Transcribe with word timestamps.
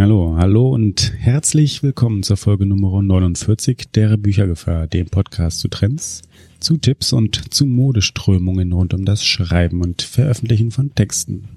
Hallo, 0.00 0.34
hallo 0.38 0.70
und 0.70 1.12
herzlich 1.18 1.82
willkommen 1.82 2.22
zur 2.22 2.38
Folge 2.38 2.64
Nummer 2.64 3.02
49 3.02 3.90
der 3.94 4.16
Büchergefahr, 4.16 4.86
dem 4.86 5.10
Podcast 5.10 5.60
zu 5.60 5.68
Trends, 5.68 6.22
zu 6.58 6.78
Tipps 6.78 7.12
und 7.12 7.52
zu 7.52 7.66
Modeströmungen 7.66 8.72
rund 8.72 8.94
um 8.94 9.04
das 9.04 9.22
Schreiben 9.22 9.82
und 9.82 10.00
Veröffentlichen 10.00 10.70
von 10.70 10.94
Texten. 10.94 11.50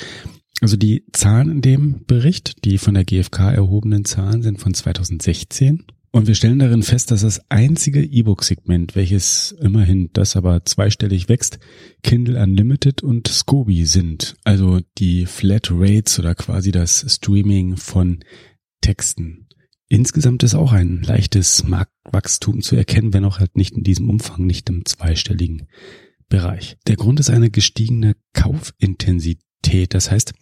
Also 0.62 0.76
die 0.76 1.06
Zahlen 1.14 1.52
in 1.52 1.62
dem 1.62 2.06
Bericht, 2.06 2.66
die 2.66 2.78
von 2.78 2.96
der 2.96 3.06
GfK 3.06 3.52
erhobenen 3.52 4.06
Zahlen 4.06 4.42
sind 4.42 4.60
von 4.60 4.74
2016. 4.74 5.86
Und 6.12 6.26
wir 6.26 6.36
stellen 6.36 6.58
darin 6.58 6.84
fest, 6.84 7.12
dass 7.12 7.22
das 7.22 7.42
einzige 7.50 8.02
E-Book-Segment, 8.02 8.96
welches 8.96 9.56
immerhin 9.62 10.10
das 10.14 10.36
aber 10.36 10.66
zweistellig 10.66 11.30
wächst, 11.30 11.60
Kindle 12.02 12.42
Unlimited 12.42 13.04
und 13.04 13.28
Scoby 13.28 13.86
sind. 13.86 14.36
Also 14.44 14.80
die 14.98 15.26
Flat 15.28 15.70
Rates 15.70 16.18
oder 16.18 16.34
quasi 16.34 16.72
das 16.72 17.06
Streaming 17.08 17.78
von 17.78 18.24
Texten. 18.82 19.48
Insgesamt 19.90 20.44
ist 20.44 20.56
auch 20.56 20.74
ein 20.74 21.02
leichtes 21.02 21.66
Marktwachstum 21.68 22.62
zu 22.62 22.76
erkennen, 22.76 23.14
wenn 23.14 23.26
auch 23.26 23.40
halt 23.40 23.56
nicht 23.56 23.76
in 23.76 23.84
diesem 23.84 24.10
Umfang, 24.10 24.46
nicht 24.46 24.70
im 24.70 24.86
zweistelligen 24.86 25.68
Bereich. 26.30 26.78
Der 26.88 26.96
Grund 26.96 27.20
ist 27.20 27.30
eine 27.30 27.50
gestiegene 27.50 28.16
Kaufintensität. 28.34 29.94
Das 29.94 30.12
heißt, 30.12 30.34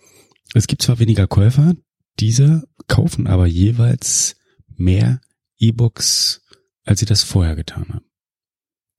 es 0.53 0.67
gibt 0.67 0.81
zwar 0.81 0.99
weniger 0.99 1.27
Käufer, 1.27 1.73
diese 2.19 2.67
kaufen 2.87 3.27
aber 3.27 3.45
jeweils 3.45 4.35
mehr 4.75 5.21
E-Books, 5.57 6.41
als 6.83 6.99
sie 6.99 7.05
das 7.05 7.23
vorher 7.23 7.55
getan 7.55 7.87
haben. 7.89 8.05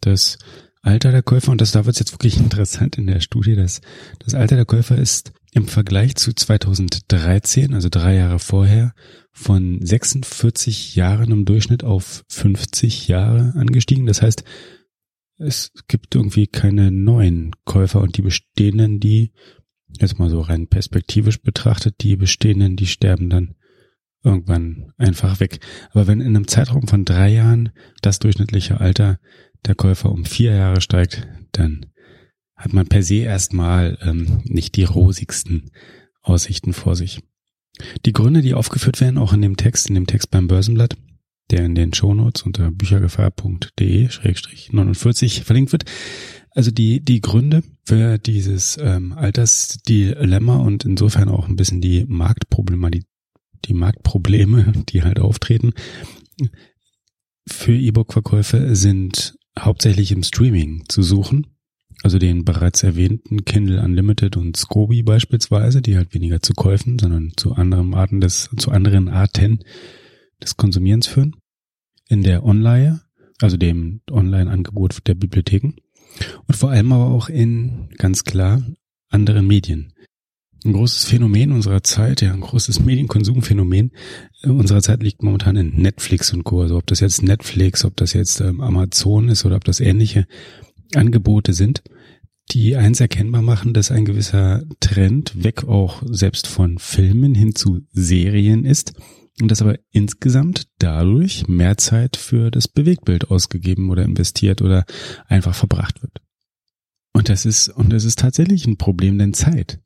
Das 0.00 0.38
Alter 0.82 1.10
der 1.10 1.22
Käufer, 1.22 1.50
und 1.50 1.60
das 1.60 1.72
da 1.72 1.84
wird 1.84 1.98
jetzt 1.98 2.12
wirklich 2.12 2.36
interessant 2.38 2.96
in 2.96 3.06
der 3.06 3.20
Studie, 3.20 3.56
dass 3.56 3.80
das 4.20 4.34
Alter 4.34 4.56
der 4.56 4.66
Käufer 4.66 4.96
ist 4.96 5.32
im 5.52 5.66
Vergleich 5.66 6.16
zu 6.16 6.32
2013, 6.32 7.74
also 7.74 7.88
drei 7.88 8.16
Jahre 8.16 8.38
vorher, 8.38 8.94
von 9.32 9.84
46 9.84 10.94
Jahren 10.94 11.30
im 11.32 11.44
Durchschnitt 11.44 11.84
auf 11.84 12.24
50 12.28 13.08
Jahre 13.08 13.54
angestiegen. 13.56 14.06
Das 14.06 14.22
heißt, 14.22 14.44
es 15.38 15.72
gibt 15.88 16.14
irgendwie 16.14 16.46
keine 16.46 16.90
neuen 16.90 17.52
Käufer 17.64 18.00
und 18.00 18.16
die 18.16 18.22
bestehenden, 18.22 19.00
die 19.00 19.32
jetzt 20.02 20.18
mal 20.18 20.30
so 20.30 20.40
rein 20.40 20.66
perspektivisch 20.66 21.40
betrachtet, 21.40 21.96
die 22.00 22.16
bestehenden, 22.16 22.76
die 22.76 22.86
sterben 22.86 23.30
dann 23.30 23.54
irgendwann 24.22 24.92
einfach 24.98 25.40
weg. 25.40 25.60
Aber 25.92 26.06
wenn 26.06 26.20
in 26.20 26.28
einem 26.28 26.48
Zeitraum 26.48 26.88
von 26.88 27.04
drei 27.04 27.28
Jahren 27.28 27.70
das 28.02 28.18
durchschnittliche 28.18 28.80
Alter 28.80 29.18
der 29.64 29.74
Käufer 29.74 30.10
um 30.10 30.24
vier 30.24 30.54
Jahre 30.54 30.80
steigt, 30.80 31.26
dann 31.52 31.86
hat 32.56 32.72
man 32.72 32.86
per 32.86 33.02
se 33.02 33.16
erstmal 33.16 33.98
ähm, 34.02 34.40
nicht 34.44 34.76
die 34.76 34.84
rosigsten 34.84 35.70
Aussichten 36.22 36.72
vor 36.72 36.96
sich. 36.96 37.20
Die 38.04 38.12
Gründe, 38.12 38.42
die 38.42 38.54
aufgeführt 38.54 39.00
werden, 39.00 39.18
auch 39.18 39.32
in 39.32 39.42
dem 39.42 39.56
Text, 39.56 39.88
in 39.88 39.94
dem 39.94 40.06
Text 40.06 40.30
beim 40.30 40.46
Börsenblatt, 40.48 40.96
der 41.50 41.64
in 41.64 41.74
den 41.74 41.92
Shownotes 41.92 42.42
unter 42.42 42.70
büchergefahr.de-49 42.70 45.42
verlinkt 45.42 45.72
wird, 45.72 45.84
also 46.56 46.70
die, 46.70 47.04
die 47.04 47.20
Gründe 47.20 47.62
für 47.84 48.16
dieses 48.16 48.78
ähm, 48.80 49.12
Altersdilemma 49.12 50.56
und 50.56 50.86
insofern 50.86 51.28
auch 51.28 51.48
ein 51.48 51.56
bisschen 51.56 51.82
die 51.82 52.06
Marktproblematik, 52.08 53.04
die 53.66 53.74
Marktprobleme, 53.74 54.72
die 54.88 55.02
halt 55.02 55.20
auftreten, 55.20 55.74
für 57.46 57.76
E-Book-Verkäufe 57.76 58.74
sind 58.74 59.36
hauptsächlich 59.58 60.12
im 60.12 60.22
Streaming 60.22 60.84
zu 60.88 61.02
suchen. 61.02 61.46
Also 62.02 62.18
den 62.18 62.44
bereits 62.44 62.82
erwähnten 62.82 63.44
Kindle 63.44 63.82
Unlimited 63.82 64.36
und 64.38 64.56
Scoby 64.56 65.02
beispielsweise, 65.02 65.82
die 65.82 65.96
halt 65.96 66.14
weniger 66.14 66.40
zu 66.40 66.54
Käufen, 66.54 66.98
sondern 66.98 67.32
zu 67.36 67.52
anderen 67.52 67.94
Arten 67.94 68.20
des, 68.20 68.48
zu 68.56 68.70
anderen 68.70 69.08
Arten 69.08 69.60
des 70.42 70.56
Konsumierens 70.56 71.06
führen. 71.06 71.36
In 72.08 72.22
der 72.22 72.44
Online, 72.44 73.02
also 73.40 73.58
dem 73.58 74.00
Online-Angebot 74.10 75.06
der 75.06 75.14
Bibliotheken 75.14 75.74
und 76.46 76.56
vor 76.56 76.70
allem 76.70 76.92
aber 76.92 77.06
auch 77.06 77.28
in 77.28 77.88
ganz 77.98 78.24
klar 78.24 78.62
anderen 79.08 79.46
Medien. 79.46 79.92
Ein 80.64 80.72
großes 80.72 81.04
Phänomen 81.04 81.52
unserer 81.52 81.82
Zeit, 81.82 82.22
ja, 82.22 82.32
ein 82.32 82.40
großes 82.40 82.80
Medienkonsumphänomen 82.80 83.92
äh, 84.42 84.48
unserer 84.48 84.82
Zeit 84.82 85.02
liegt 85.02 85.22
momentan 85.22 85.56
in 85.56 85.76
Netflix 85.76 86.32
und 86.32 86.44
Co. 86.44 86.62
Also 86.62 86.76
ob 86.76 86.86
das 86.86 87.00
jetzt 87.00 87.22
Netflix, 87.22 87.84
ob 87.84 87.96
das 87.96 88.14
jetzt 88.14 88.40
ähm, 88.40 88.60
Amazon 88.60 89.28
ist 89.28 89.44
oder 89.44 89.56
ob 89.56 89.64
das 89.64 89.80
ähnliche 89.80 90.26
Angebote 90.94 91.52
sind, 91.52 91.82
die 92.50 92.76
eins 92.76 93.00
erkennbar 93.00 93.42
machen, 93.42 93.74
dass 93.74 93.90
ein 93.90 94.04
gewisser 94.04 94.64
Trend 94.80 95.44
weg 95.44 95.64
auch 95.64 96.02
selbst 96.06 96.46
von 96.46 96.78
Filmen 96.78 97.34
hin 97.34 97.54
zu 97.54 97.82
Serien 97.92 98.64
ist 98.64 98.94
und 99.40 99.50
dass 99.50 99.62
aber 99.62 99.78
insgesamt 99.90 100.68
dadurch 100.78 101.46
mehr 101.46 101.76
Zeit 101.76 102.16
für 102.16 102.50
das 102.50 102.68
Bewegtbild 102.68 103.30
ausgegeben 103.30 103.90
oder 103.90 104.02
investiert 104.04 104.62
oder 104.62 104.84
einfach 105.26 105.54
verbracht 105.54 106.02
wird. 106.02 106.22
Und 107.12 107.28
das 107.28 107.44
ist, 107.44 107.68
und 107.68 107.92
das 107.92 108.04
ist 108.04 108.18
tatsächlich 108.18 108.66
ein 108.66 108.76
Problem, 108.76 109.18
denn 109.18 109.34
Zeit. 109.34 109.80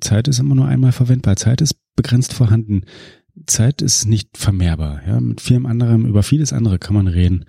Zeit 0.00 0.28
ist 0.28 0.40
immer 0.40 0.54
nur 0.54 0.66
einmal 0.66 0.92
verwendbar. 0.92 1.36
Zeit 1.36 1.60
ist 1.60 1.76
begrenzt 1.94 2.32
vorhanden. 2.32 2.82
Zeit 3.46 3.82
ist 3.82 4.06
nicht 4.06 4.36
vermehrbar. 4.36 5.00
Ja, 5.06 5.20
mit 5.20 5.40
vielem 5.40 5.66
anderem, 5.66 6.06
über 6.06 6.24
vieles 6.24 6.52
andere 6.52 6.78
kann 6.80 6.94
man 6.94 7.06
reden. 7.06 7.44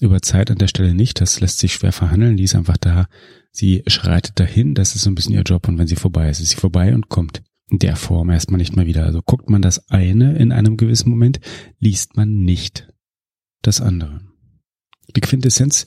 Über 0.00 0.22
Zeit 0.22 0.50
an 0.50 0.58
der 0.58 0.68
Stelle 0.68 0.94
nicht. 0.94 1.20
Das 1.20 1.40
lässt 1.40 1.58
sich 1.58 1.74
schwer 1.74 1.92
verhandeln. 1.92 2.38
Die 2.38 2.44
ist 2.44 2.54
einfach 2.54 2.78
da. 2.78 3.08
Sie 3.50 3.82
schreitet 3.86 4.40
dahin. 4.40 4.74
Das 4.74 4.94
ist 4.94 5.02
so 5.02 5.10
ein 5.10 5.14
bisschen 5.14 5.34
ihr 5.34 5.42
Job. 5.42 5.68
Und 5.68 5.76
wenn 5.76 5.86
sie 5.86 5.96
vorbei 5.96 6.30
ist, 6.30 6.40
ist 6.40 6.50
sie 6.50 6.56
vorbei 6.56 6.94
und 6.94 7.10
kommt 7.10 7.42
der 7.78 7.96
Form 7.96 8.30
erstmal 8.30 8.58
nicht 8.58 8.76
mehr 8.76 8.86
wieder. 8.86 9.04
Also 9.04 9.20
guckt 9.22 9.50
man 9.50 9.62
das 9.62 9.90
eine 9.90 10.36
in 10.36 10.52
einem 10.52 10.76
gewissen 10.76 11.10
Moment, 11.10 11.40
liest 11.78 12.16
man 12.16 12.44
nicht 12.44 12.88
das 13.62 13.80
andere. 13.80 14.20
Die 15.14 15.20
Quintessenz, 15.20 15.86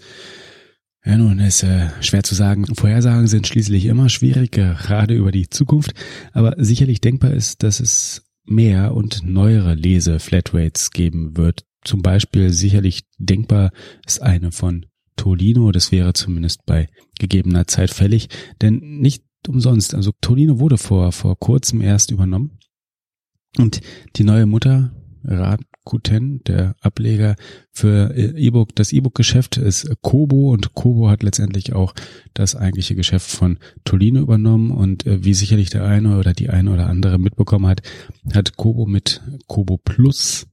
ja 1.05 1.17
nun, 1.17 1.39
ist 1.39 1.63
äh, 1.63 1.89
schwer 2.01 2.23
zu 2.23 2.35
sagen. 2.35 2.65
Vorhersagen 2.75 3.27
sind 3.27 3.47
schließlich 3.47 3.85
immer 3.85 4.09
schwierig, 4.09 4.51
gerade 4.51 5.15
über 5.15 5.31
die 5.31 5.49
Zukunft, 5.49 5.93
aber 6.33 6.55
sicherlich 6.57 7.01
denkbar 7.01 7.31
ist, 7.31 7.63
dass 7.63 7.79
es 7.79 8.27
mehr 8.45 8.93
und 8.93 9.23
neuere 9.23 9.73
Lese-Flatrates 9.73 10.91
geben 10.91 11.37
wird. 11.37 11.65
Zum 11.83 12.01
Beispiel 12.01 12.51
sicherlich 12.51 13.03
denkbar 13.17 13.71
ist 14.05 14.21
eine 14.21 14.51
von 14.51 14.85
Tolino, 15.15 15.71
das 15.71 15.91
wäre 15.91 16.13
zumindest 16.13 16.65
bei 16.65 16.89
gegebener 17.19 17.67
Zeit 17.67 17.91
fällig, 17.91 18.29
denn 18.61 18.79
nicht 18.79 19.23
umsonst. 19.47 19.93
Also 19.93 20.11
Tolino 20.21 20.59
wurde 20.59 20.77
vor, 20.77 21.12
vor 21.12 21.38
kurzem 21.38 21.81
erst 21.81 22.12
übernommen. 22.12 22.59
Und 23.57 23.81
die 24.15 24.23
neue 24.23 24.45
Mutter, 24.45 24.91
Rakuten, 25.23 26.44
der 26.45 26.75
Ableger 26.81 27.35
für 27.71 28.15
E-Book, 28.15 28.75
das 28.75 28.94
E-Book-Geschäft 28.94 29.57
ist 29.57 29.89
Kobo 30.01 30.51
und 30.51 30.73
Kobo 30.73 31.09
hat 31.09 31.23
letztendlich 31.23 31.73
auch 31.73 31.94
das 32.33 32.56
eigentliche 32.56 32.95
Geschäft 32.95 33.29
von 33.29 33.57
Tolino 33.83 34.21
übernommen 34.21 34.71
und 34.71 35.06
äh, 35.06 35.23
wie 35.23 35.33
sicherlich 35.33 35.69
der 35.69 35.85
eine 35.85 36.17
oder 36.17 36.33
die 36.33 36.50
eine 36.50 36.71
oder 36.71 36.88
andere 36.88 37.17
mitbekommen 37.17 37.67
hat, 37.67 37.81
hat 38.33 38.57
Kobo 38.57 38.85
mit 38.85 39.21
Kobo 39.47 39.77
Plus 39.77 40.47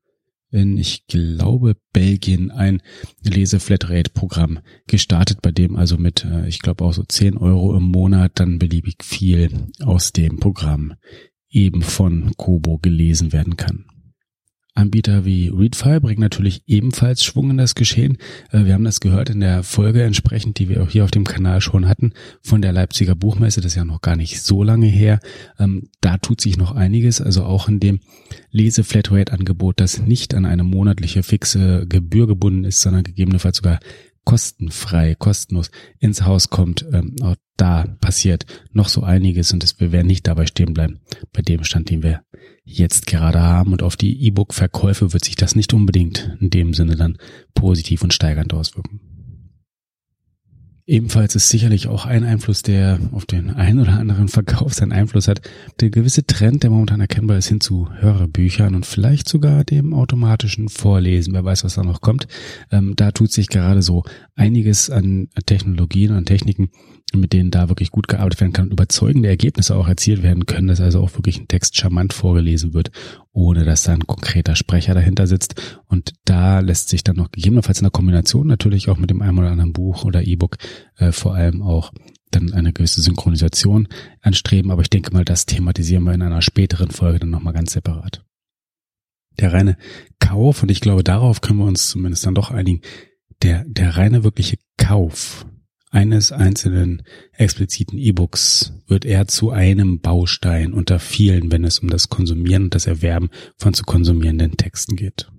in, 0.54 0.78
ich 0.78 1.06
glaube, 1.06 1.76
Belgien 1.92 2.50
ein 2.50 2.80
Lese-Flatrate-Programm 3.22 4.60
gestartet, 4.86 5.42
bei 5.42 5.50
dem 5.50 5.76
also 5.76 5.98
mit, 5.98 6.24
äh, 6.24 6.48
ich 6.48 6.60
glaube 6.60 6.84
auch 6.84 6.92
so 6.92 7.02
10 7.02 7.36
Euro 7.36 7.76
im 7.76 7.82
Monat 7.82 8.32
dann 8.36 8.58
beliebig 8.58 9.02
viel 9.02 9.50
aus 9.82 10.12
dem 10.12 10.38
Programm 10.38 10.94
eben 11.50 11.82
von 11.82 12.32
Kobo 12.36 12.78
gelesen 12.78 13.32
werden 13.32 13.56
kann. 13.56 13.84
Anbieter 14.74 15.24
wie 15.24 15.48
Readfile 15.48 16.00
bringen 16.00 16.20
natürlich 16.20 16.62
ebenfalls 16.66 17.24
Schwung 17.24 17.50
in 17.50 17.56
das 17.56 17.74
Geschehen. 17.74 18.18
Äh, 18.50 18.64
wir 18.64 18.74
haben 18.74 18.84
das 18.84 19.00
gehört 19.00 19.30
in 19.30 19.40
der 19.40 19.62
Folge 19.62 20.02
entsprechend, 20.02 20.58
die 20.58 20.68
wir 20.68 20.82
auch 20.82 20.90
hier 20.90 21.04
auf 21.04 21.10
dem 21.10 21.24
Kanal 21.24 21.60
schon 21.60 21.88
hatten, 21.88 22.12
von 22.42 22.60
der 22.60 22.72
Leipziger 22.72 23.14
Buchmesse. 23.14 23.60
Das 23.60 23.72
ist 23.72 23.76
ja 23.76 23.84
noch 23.84 24.02
gar 24.02 24.16
nicht 24.16 24.42
so 24.42 24.62
lange 24.62 24.86
her. 24.86 25.20
Ähm, 25.58 25.88
da 26.00 26.18
tut 26.18 26.40
sich 26.40 26.56
noch 26.56 26.72
einiges. 26.72 27.20
Also 27.20 27.44
auch 27.44 27.68
in 27.68 27.78
dem 27.78 28.00
Lese-Flatrate-Angebot, 28.50 29.78
das 29.78 30.00
nicht 30.00 30.34
an 30.34 30.44
eine 30.44 30.64
monatliche 30.64 31.22
fixe 31.22 31.86
Gebühr 31.88 32.26
gebunden 32.26 32.64
ist, 32.64 32.80
sondern 32.80 33.04
gegebenenfalls 33.04 33.58
sogar 33.58 33.78
kostenfrei, 34.24 35.14
kostenlos 35.14 35.70
ins 35.98 36.22
Haus 36.22 36.50
kommt, 36.50 36.84
ähm, 36.92 37.14
auch 37.22 37.36
da 37.56 37.84
passiert 38.00 38.46
noch 38.72 38.88
so 38.88 39.02
einiges 39.02 39.52
und 39.52 39.64
wir 39.78 39.92
werden 39.92 40.06
nicht 40.06 40.26
dabei 40.26 40.46
stehen 40.46 40.74
bleiben 40.74 41.00
bei 41.32 41.42
dem 41.42 41.62
Stand, 41.62 41.90
den 41.90 42.02
wir 42.02 42.22
jetzt 42.64 43.06
gerade 43.06 43.40
haben 43.40 43.72
und 43.72 43.82
auf 43.82 43.96
die 43.96 44.26
E-Book-Verkäufe 44.26 45.12
wird 45.12 45.24
sich 45.24 45.36
das 45.36 45.54
nicht 45.54 45.74
unbedingt 45.74 46.36
in 46.40 46.50
dem 46.50 46.74
Sinne 46.74 46.96
dann 46.96 47.18
positiv 47.54 48.02
und 48.02 48.14
steigernd 48.14 48.54
auswirken. 48.54 49.00
Ebenfalls 50.86 51.34
ist 51.34 51.48
sicherlich 51.48 51.88
auch 51.88 52.04
ein 52.04 52.24
Einfluss, 52.24 52.60
der 52.60 52.98
auf 53.12 53.24
den 53.24 53.48
einen 53.48 53.80
oder 53.80 53.94
anderen 53.94 54.28
Verkauf 54.28 54.74
seinen 54.74 54.92
Einfluss 54.92 55.28
hat, 55.28 55.40
der 55.80 55.88
gewisse 55.88 56.26
Trend, 56.26 56.62
der 56.62 56.68
momentan 56.68 57.00
erkennbar 57.00 57.38
ist, 57.38 57.48
hin 57.48 57.62
zu 57.62 57.88
Hörbüchern 57.90 58.74
und 58.74 58.84
vielleicht 58.84 59.26
sogar 59.26 59.64
dem 59.64 59.94
automatischen 59.94 60.68
Vorlesen. 60.68 61.32
Wer 61.32 61.42
weiß, 61.42 61.64
was 61.64 61.76
da 61.76 61.82
noch 61.82 62.02
kommt. 62.02 62.28
Ähm, 62.70 62.92
da 62.96 63.12
tut 63.12 63.32
sich 63.32 63.48
gerade 63.48 63.80
so 63.80 64.04
einiges 64.34 64.90
an 64.90 65.28
Technologien 65.46 66.14
und 66.14 66.26
Techniken, 66.26 66.68
mit 67.20 67.32
denen 67.32 67.50
da 67.50 67.68
wirklich 67.68 67.90
gut 67.90 68.08
gearbeitet 68.08 68.40
werden 68.40 68.52
kann 68.52 68.66
und 68.66 68.72
überzeugende 68.72 69.28
Ergebnisse 69.28 69.76
auch 69.76 69.88
erzielt 69.88 70.22
werden 70.22 70.46
können, 70.46 70.68
dass 70.68 70.80
also 70.80 71.00
auch 71.00 71.14
wirklich 71.14 71.40
ein 71.40 71.48
Text 71.48 71.76
charmant 71.76 72.12
vorgelesen 72.12 72.74
wird, 72.74 72.90
ohne 73.32 73.64
dass 73.64 73.82
da 73.84 73.92
ein 73.92 74.06
konkreter 74.06 74.56
Sprecher 74.56 74.94
dahinter 74.94 75.26
sitzt. 75.26 75.80
Und 75.86 76.14
da 76.24 76.60
lässt 76.60 76.88
sich 76.88 77.04
dann 77.04 77.16
noch 77.16 77.30
gegebenenfalls 77.30 77.78
in 77.78 77.84
der 77.84 77.90
Kombination 77.90 78.46
natürlich 78.46 78.88
auch 78.88 78.98
mit 78.98 79.10
dem 79.10 79.22
einen 79.22 79.38
oder 79.38 79.50
anderen 79.50 79.72
Buch 79.72 80.04
oder 80.04 80.22
E-Book 80.22 80.56
äh, 80.96 81.12
vor 81.12 81.34
allem 81.34 81.62
auch 81.62 81.92
dann 82.30 82.52
eine 82.52 82.72
gewisse 82.72 83.00
Synchronisation 83.00 83.88
anstreben. 84.20 84.70
Aber 84.70 84.82
ich 84.82 84.90
denke 84.90 85.12
mal, 85.12 85.24
das 85.24 85.46
thematisieren 85.46 86.04
wir 86.04 86.14
in 86.14 86.22
einer 86.22 86.42
späteren 86.42 86.90
Folge 86.90 87.20
dann 87.20 87.30
nochmal 87.30 87.54
ganz 87.54 87.72
separat. 87.72 88.24
Der 89.38 89.52
reine 89.52 89.76
Kauf, 90.20 90.62
und 90.62 90.70
ich 90.70 90.80
glaube, 90.80 91.02
darauf 91.02 91.40
können 91.40 91.58
wir 91.58 91.66
uns 91.66 91.88
zumindest 91.88 92.24
dann 92.26 92.34
doch 92.34 92.50
einigen, 92.50 92.82
der, 93.42 93.64
der 93.66 93.96
reine 93.96 94.24
wirkliche 94.24 94.58
Kauf 94.76 95.46
eines 95.94 96.32
einzelnen 96.32 97.02
expliziten 97.32 97.98
E-Books 97.98 98.72
wird 98.88 99.04
er 99.04 99.28
zu 99.28 99.50
einem 99.50 100.00
Baustein 100.00 100.72
unter 100.72 100.98
vielen, 100.98 101.52
wenn 101.52 101.64
es 101.64 101.78
um 101.78 101.88
das 101.88 102.08
Konsumieren 102.08 102.64
und 102.64 102.74
das 102.74 102.86
Erwerben 102.86 103.30
von 103.56 103.74
zu 103.74 103.84
konsumierenden 103.84 104.56
Texten 104.56 104.96
geht. 104.96 105.30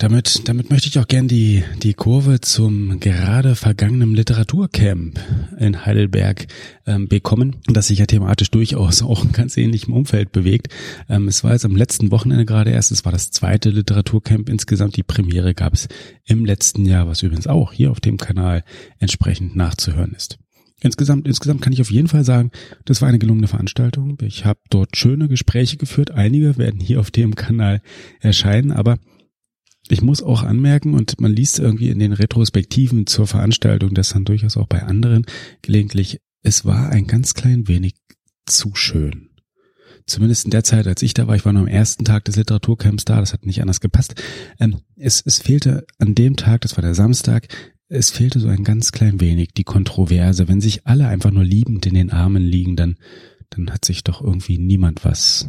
Damit, 0.00 0.48
damit 0.48 0.70
möchte 0.70 0.88
ich 0.88 0.98
auch 0.98 1.08
gern 1.08 1.28
die, 1.28 1.62
die 1.82 1.92
Kurve 1.92 2.40
zum 2.40 3.00
gerade 3.00 3.54
vergangenen 3.54 4.14
Literaturcamp 4.14 5.20
in 5.58 5.84
Heidelberg 5.84 6.46
ähm, 6.86 7.06
bekommen, 7.06 7.56
das 7.66 7.88
sich 7.88 7.98
ja 7.98 8.06
thematisch 8.06 8.50
durchaus 8.50 9.02
auch 9.02 9.24
in 9.24 9.32
ganz 9.32 9.58
ähnlichem 9.58 9.92
Umfeld 9.92 10.32
bewegt. 10.32 10.68
Ähm, 11.10 11.28
es 11.28 11.44
war 11.44 11.52
jetzt 11.52 11.66
am 11.66 11.76
letzten 11.76 12.10
Wochenende 12.12 12.46
gerade 12.46 12.70
erst, 12.70 12.92
es 12.92 13.04
war 13.04 13.12
das 13.12 13.30
zweite 13.30 13.68
Literaturcamp 13.68 14.48
insgesamt. 14.48 14.96
Die 14.96 15.02
Premiere 15.02 15.52
gab 15.52 15.74
es 15.74 15.86
im 16.24 16.46
letzten 16.46 16.86
Jahr, 16.86 17.06
was 17.06 17.22
übrigens 17.22 17.46
auch 17.46 17.74
hier 17.74 17.90
auf 17.90 18.00
dem 18.00 18.16
Kanal 18.16 18.64
entsprechend 19.00 19.54
nachzuhören 19.54 20.14
ist. 20.16 20.38
Insgesamt, 20.80 21.26
insgesamt 21.28 21.60
kann 21.60 21.74
ich 21.74 21.82
auf 21.82 21.90
jeden 21.90 22.08
Fall 22.08 22.24
sagen, 22.24 22.52
das 22.86 23.02
war 23.02 23.10
eine 23.10 23.18
gelungene 23.18 23.48
Veranstaltung. 23.48 24.16
Ich 24.22 24.46
habe 24.46 24.60
dort 24.70 24.96
schöne 24.96 25.28
Gespräche 25.28 25.76
geführt. 25.76 26.10
Einige 26.10 26.56
werden 26.56 26.80
hier 26.80 27.00
auf 27.00 27.10
dem 27.10 27.34
Kanal 27.34 27.82
erscheinen, 28.22 28.72
aber 28.72 28.96
ich 29.92 30.02
muss 30.02 30.22
auch 30.22 30.42
anmerken, 30.42 30.94
und 30.94 31.20
man 31.20 31.32
liest 31.32 31.58
irgendwie 31.58 31.90
in 31.90 31.98
den 31.98 32.12
Retrospektiven 32.12 33.06
zur 33.06 33.26
Veranstaltung, 33.26 33.94
das 33.94 34.10
dann 34.10 34.24
durchaus 34.24 34.56
auch 34.56 34.66
bei 34.66 34.82
anderen 34.82 35.26
gelegentlich, 35.62 36.20
es 36.42 36.64
war 36.64 36.90
ein 36.90 37.06
ganz 37.06 37.34
klein 37.34 37.68
wenig 37.68 37.94
zu 38.46 38.74
schön. 38.74 39.30
Zumindest 40.06 40.44
in 40.44 40.50
der 40.50 40.64
Zeit, 40.64 40.86
als 40.86 41.02
ich 41.02 41.14
da 41.14 41.28
war, 41.28 41.36
ich 41.36 41.44
war 41.44 41.52
nur 41.52 41.62
am 41.62 41.68
ersten 41.68 42.04
Tag 42.04 42.24
des 42.24 42.36
Literaturcamps 42.36 43.04
da, 43.04 43.20
das 43.20 43.32
hat 43.32 43.46
nicht 43.46 43.60
anders 43.60 43.80
gepasst. 43.80 44.14
Ähm, 44.58 44.80
es, 44.96 45.22
es 45.24 45.40
fehlte 45.40 45.86
an 45.98 46.14
dem 46.14 46.36
Tag, 46.36 46.62
das 46.62 46.76
war 46.76 46.82
der 46.82 46.94
Samstag, 46.94 47.48
es 47.88 48.10
fehlte 48.10 48.40
so 48.40 48.48
ein 48.48 48.64
ganz 48.64 48.92
klein 48.92 49.20
wenig 49.20 49.50
die 49.52 49.64
Kontroverse. 49.64 50.48
Wenn 50.48 50.60
sich 50.60 50.86
alle 50.86 51.06
einfach 51.08 51.30
nur 51.30 51.44
liebend 51.44 51.86
in 51.86 51.94
den 51.94 52.10
Armen 52.10 52.42
liegen, 52.42 52.76
dann, 52.76 52.96
dann 53.50 53.70
hat 53.70 53.84
sich 53.84 54.04
doch 54.04 54.22
irgendwie 54.22 54.58
niemand 54.58 55.04
was 55.04 55.48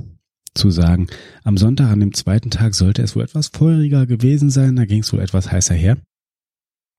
zu 0.53 0.69
sagen. 0.69 1.07
Am 1.43 1.57
Sonntag, 1.57 1.89
an 1.89 1.99
dem 1.99 2.13
zweiten 2.13 2.49
Tag, 2.49 2.75
sollte 2.75 3.01
es 3.01 3.15
wohl 3.15 3.23
etwas 3.23 3.47
feuriger 3.47 4.05
gewesen 4.05 4.49
sein, 4.49 4.75
da 4.75 4.85
ging 4.85 5.01
es 5.01 5.13
wohl 5.13 5.21
etwas 5.21 5.51
heißer 5.51 5.75
her. 5.75 5.97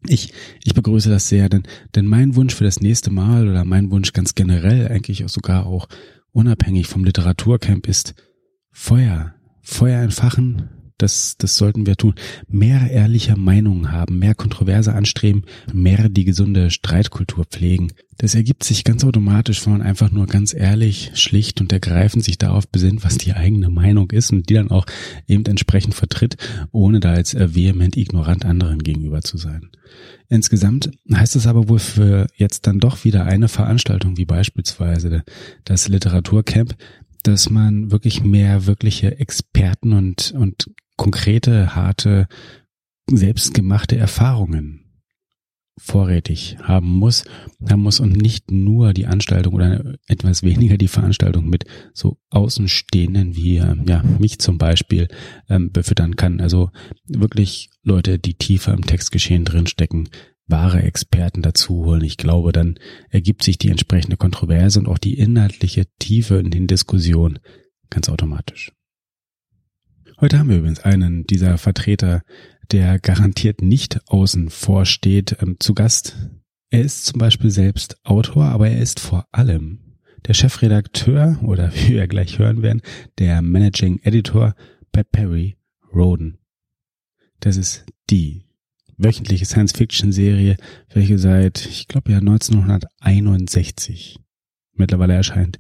Ich, 0.08 0.32
ich 0.64 0.74
begrüße 0.74 1.10
das 1.10 1.28
sehr, 1.28 1.48
denn, 1.48 1.62
denn 1.94 2.06
mein 2.06 2.34
Wunsch 2.34 2.54
für 2.54 2.64
das 2.64 2.80
nächste 2.80 3.10
Mal 3.10 3.48
oder 3.48 3.64
mein 3.64 3.90
Wunsch 3.90 4.12
ganz 4.12 4.34
generell, 4.34 4.88
eigentlich 4.88 5.24
auch 5.24 5.28
sogar 5.28 5.66
auch 5.66 5.88
unabhängig 6.32 6.88
vom 6.88 7.04
Literaturcamp 7.04 7.88
ist 7.88 8.14
Feuer. 8.72 9.34
Feuer 9.60 10.02
entfachen, 10.02 10.70
das, 11.02 11.36
das 11.36 11.56
sollten 11.56 11.86
wir 11.86 11.96
tun. 11.96 12.14
Mehr 12.48 12.90
ehrlicher 12.90 13.36
Meinungen 13.36 13.92
haben, 13.92 14.18
mehr 14.18 14.34
Kontroverse 14.34 14.94
anstreben, 14.94 15.44
mehr 15.72 16.08
die 16.08 16.24
gesunde 16.24 16.70
Streitkultur 16.70 17.44
pflegen. 17.44 17.92
Das 18.18 18.34
ergibt 18.34 18.62
sich 18.62 18.84
ganz 18.84 19.04
automatisch, 19.04 19.64
wenn 19.66 19.72
man 19.72 19.82
einfach 19.82 20.10
nur 20.12 20.26
ganz 20.26 20.54
ehrlich, 20.54 21.10
schlicht 21.14 21.60
und 21.60 21.72
ergreifend 21.72 22.24
sich 22.24 22.38
darauf 22.38 22.68
besinnt, 22.68 23.04
was 23.04 23.18
die 23.18 23.32
eigene 23.32 23.68
Meinung 23.68 24.10
ist 24.10 24.32
und 24.32 24.48
die 24.48 24.54
dann 24.54 24.70
auch 24.70 24.86
eben 25.26 25.44
entsprechend 25.46 25.94
vertritt, 25.94 26.36
ohne 26.70 27.00
da 27.00 27.16
jetzt 27.16 27.34
vehement 27.34 27.96
ignorant 27.96 28.44
anderen 28.44 28.82
gegenüber 28.82 29.22
zu 29.22 29.38
sein. 29.38 29.70
Insgesamt 30.28 30.90
heißt 31.12 31.36
es 31.36 31.46
aber 31.46 31.68
wohl 31.68 31.78
für 31.78 32.26
jetzt 32.36 32.66
dann 32.66 32.78
doch 32.78 33.04
wieder 33.04 33.24
eine 33.24 33.48
Veranstaltung 33.48 34.16
wie 34.16 34.24
beispielsweise 34.24 35.24
das 35.64 35.88
Literaturcamp, 35.88 36.76
dass 37.22 37.50
man 37.50 37.90
wirklich 37.90 38.22
mehr 38.22 38.66
wirkliche 38.66 39.18
Experten 39.18 39.92
und, 39.92 40.32
und 40.32 40.70
konkrete, 41.02 41.74
harte, 41.74 42.28
selbstgemachte 43.10 43.96
Erfahrungen 43.96 44.84
vorrätig 45.76 46.58
haben 46.62 46.86
muss, 46.86 47.24
haben 47.68 47.82
muss 47.82 47.98
und 47.98 48.12
nicht 48.12 48.52
nur 48.52 48.92
die 48.92 49.06
Anstaltung 49.06 49.54
oder 49.54 49.96
etwas 50.06 50.44
weniger 50.44 50.76
die 50.76 50.86
Veranstaltung 50.86 51.48
mit 51.48 51.64
so 51.92 52.18
Außenstehenden 52.30 53.34
wie 53.34 53.56
ja 53.56 54.04
mich 54.20 54.38
zum 54.38 54.58
Beispiel 54.58 55.08
ähm, 55.48 55.72
befüttern 55.72 56.14
kann. 56.14 56.40
Also 56.40 56.70
wirklich 57.08 57.70
Leute, 57.82 58.20
die 58.20 58.34
tiefer 58.34 58.72
im 58.72 58.86
Textgeschehen 58.86 59.44
drinstecken, 59.44 60.08
wahre 60.46 60.82
Experten 60.84 61.42
dazu 61.42 61.84
holen. 61.84 62.04
Ich 62.04 62.16
glaube, 62.16 62.52
dann 62.52 62.78
ergibt 63.10 63.42
sich 63.42 63.58
die 63.58 63.70
entsprechende 63.70 64.16
Kontroverse 64.16 64.78
und 64.78 64.86
auch 64.86 64.98
die 64.98 65.18
inhaltliche 65.18 65.86
Tiefe 65.98 66.36
in 66.36 66.52
den 66.52 66.68
Diskussionen 66.68 67.40
ganz 67.90 68.08
automatisch. 68.08 68.70
Heute 70.22 70.38
haben 70.38 70.48
wir 70.50 70.58
übrigens 70.58 70.84
einen 70.84 71.26
dieser 71.26 71.58
Vertreter, 71.58 72.22
der 72.70 73.00
garantiert 73.00 73.60
nicht 73.60 73.98
außen 74.06 74.50
vor 74.50 74.86
steht, 74.86 75.36
ähm, 75.42 75.56
zu 75.58 75.74
Gast. 75.74 76.16
Er 76.70 76.82
ist 76.82 77.06
zum 77.06 77.18
Beispiel 77.18 77.50
selbst 77.50 77.96
Autor, 78.04 78.44
aber 78.44 78.68
er 78.68 78.80
ist 78.80 79.00
vor 79.00 79.26
allem 79.32 79.80
der 80.24 80.34
Chefredakteur 80.34 81.40
oder 81.42 81.72
wie 81.74 81.94
wir 81.94 82.06
gleich 82.06 82.38
hören 82.38 82.62
werden, 82.62 82.82
der 83.18 83.42
Managing 83.42 83.98
Editor 84.04 84.54
bei 84.92 85.02
Perry 85.02 85.56
Roden. 85.92 86.38
Das 87.40 87.56
ist 87.56 87.84
die 88.08 88.44
wöchentliche 88.96 89.44
Science-Fiction-Serie, 89.44 90.56
welche 90.94 91.18
seit, 91.18 91.66
ich 91.66 91.88
glaube 91.88 92.12
ja 92.12 92.18
1961 92.18 94.20
mittlerweile 94.72 95.14
erscheint. 95.14 95.58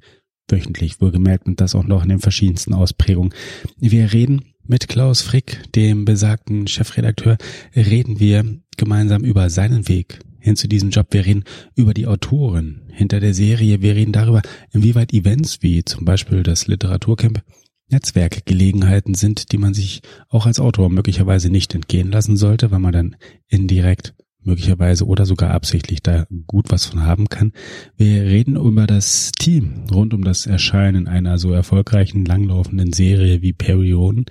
Wöchentlich 0.48 1.00
wohlgemerkt 1.00 1.46
und 1.46 1.60
das 1.60 1.74
auch 1.74 1.84
noch 1.84 2.02
in 2.02 2.10
den 2.10 2.18
verschiedensten 2.18 2.74
Ausprägungen. 2.74 3.32
Wir 3.78 4.12
reden 4.12 4.51
mit 4.72 4.88
Klaus 4.88 5.20
Frick, 5.20 5.70
dem 5.74 6.06
besagten 6.06 6.66
Chefredakteur, 6.66 7.36
reden 7.76 8.20
wir 8.20 8.42
gemeinsam 8.78 9.22
über 9.22 9.50
seinen 9.50 9.86
Weg 9.86 10.20
hin 10.38 10.56
zu 10.56 10.66
diesem 10.66 10.88
Job. 10.88 11.08
Wir 11.10 11.26
reden 11.26 11.44
über 11.76 11.92
die 11.92 12.06
Autoren 12.06 12.80
hinter 12.90 13.20
der 13.20 13.34
Serie. 13.34 13.82
Wir 13.82 13.94
reden 13.94 14.12
darüber, 14.12 14.40
inwieweit 14.72 15.12
Events 15.12 15.58
wie 15.60 15.84
zum 15.84 16.06
Beispiel 16.06 16.42
das 16.42 16.68
Literaturcamp 16.68 17.42
Netzwerkgelegenheiten 17.90 19.12
sind, 19.12 19.52
die 19.52 19.58
man 19.58 19.74
sich 19.74 20.00
auch 20.30 20.46
als 20.46 20.58
Autor 20.58 20.88
möglicherweise 20.88 21.50
nicht 21.50 21.74
entgehen 21.74 22.10
lassen 22.10 22.38
sollte, 22.38 22.70
weil 22.70 22.80
man 22.80 22.92
dann 22.94 23.16
indirekt 23.48 24.14
möglicherweise 24.44 25.06
oder 25.06 25.26
sogar 25.26 25.50
absichtlich 25.50 26.02
da 26.02 26.26
gut 26.46 26.70
was 26.70 26.86
von 26.86 27.04
haben 27.04 27.28
kann. 27.28 27.52
Wir 27.96 28.22
reden 28.22 28.56
über 28.56 28.86
das 28.86 29.32
Team 29.38 29.84
rund 29.92 30.14
um 30.14 30.24
das 30.24 30.46
Erscheinen 30.46 31.08
einer 31.08 31.38
so 31.38 31.52
erfolgreichen, 31.52 32.24
langlaufenden 32.24 32.92
Serie 32.92 33.42
wie 33.42 33.52
Perion 33.52 34.26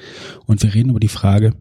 und 0.45 0.63
wir 0.63 0.73
reden 0.73 0.89
über 0.89 0.99
die 0.99 1.07
Frage, 1.07 1.53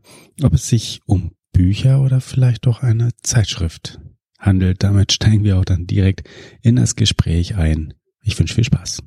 ob 0.42 0.54
es 0.54 0.68
sich 0.68 1.00
um 1.06 1.32
Bücher 1.52 2.00
oder 2.00 2.20
vielleicht 2.20 2.66
doch 2.66 2.82
eine 2.82 3.10
Zeitschrift 3.22 4.00
handelt. 4.38 4.82
Damit 4.82 5.12
steigen 5.12 5.44
wir 5.44 5.58
auch 5.58 5.64
dann 5.64 5.86
direkt 5.86 6.28
in 6.62 6.76
das 6.76 6.96
Gespräch 6.96 7.56
ein. 7.56 7.94
Ich 8.22 8.38
wünsche 8.38 8.54
viel 8.54 8.64
Spaß. 8.64 9.02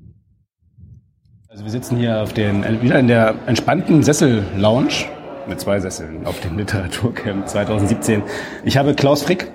Also 1.48 1.64
wir 1.66 1.72
sitzen 1.72 1.98
hier 1.98 2.22
auf 2.22 2.34
den, 2.34 2.64
wieder 2.82 3.00
in 3.00 3.08
der 3.08 3.36
entspannten 3.46 4.02
Sessel-Lounge 4.02 5.06
mit 5.48 5.60
zwei 5.60 5.80
Sesseln 5.80 6.26
auf 6.26 6.40
dem 6.40 6.58
Literaturcamp 6.58 7.48
2017. 7.48 8.24
Ich 8.64 8.78
habe 8.78 8.94
Klaus 8.94 9.24
Frick 9.24 9.52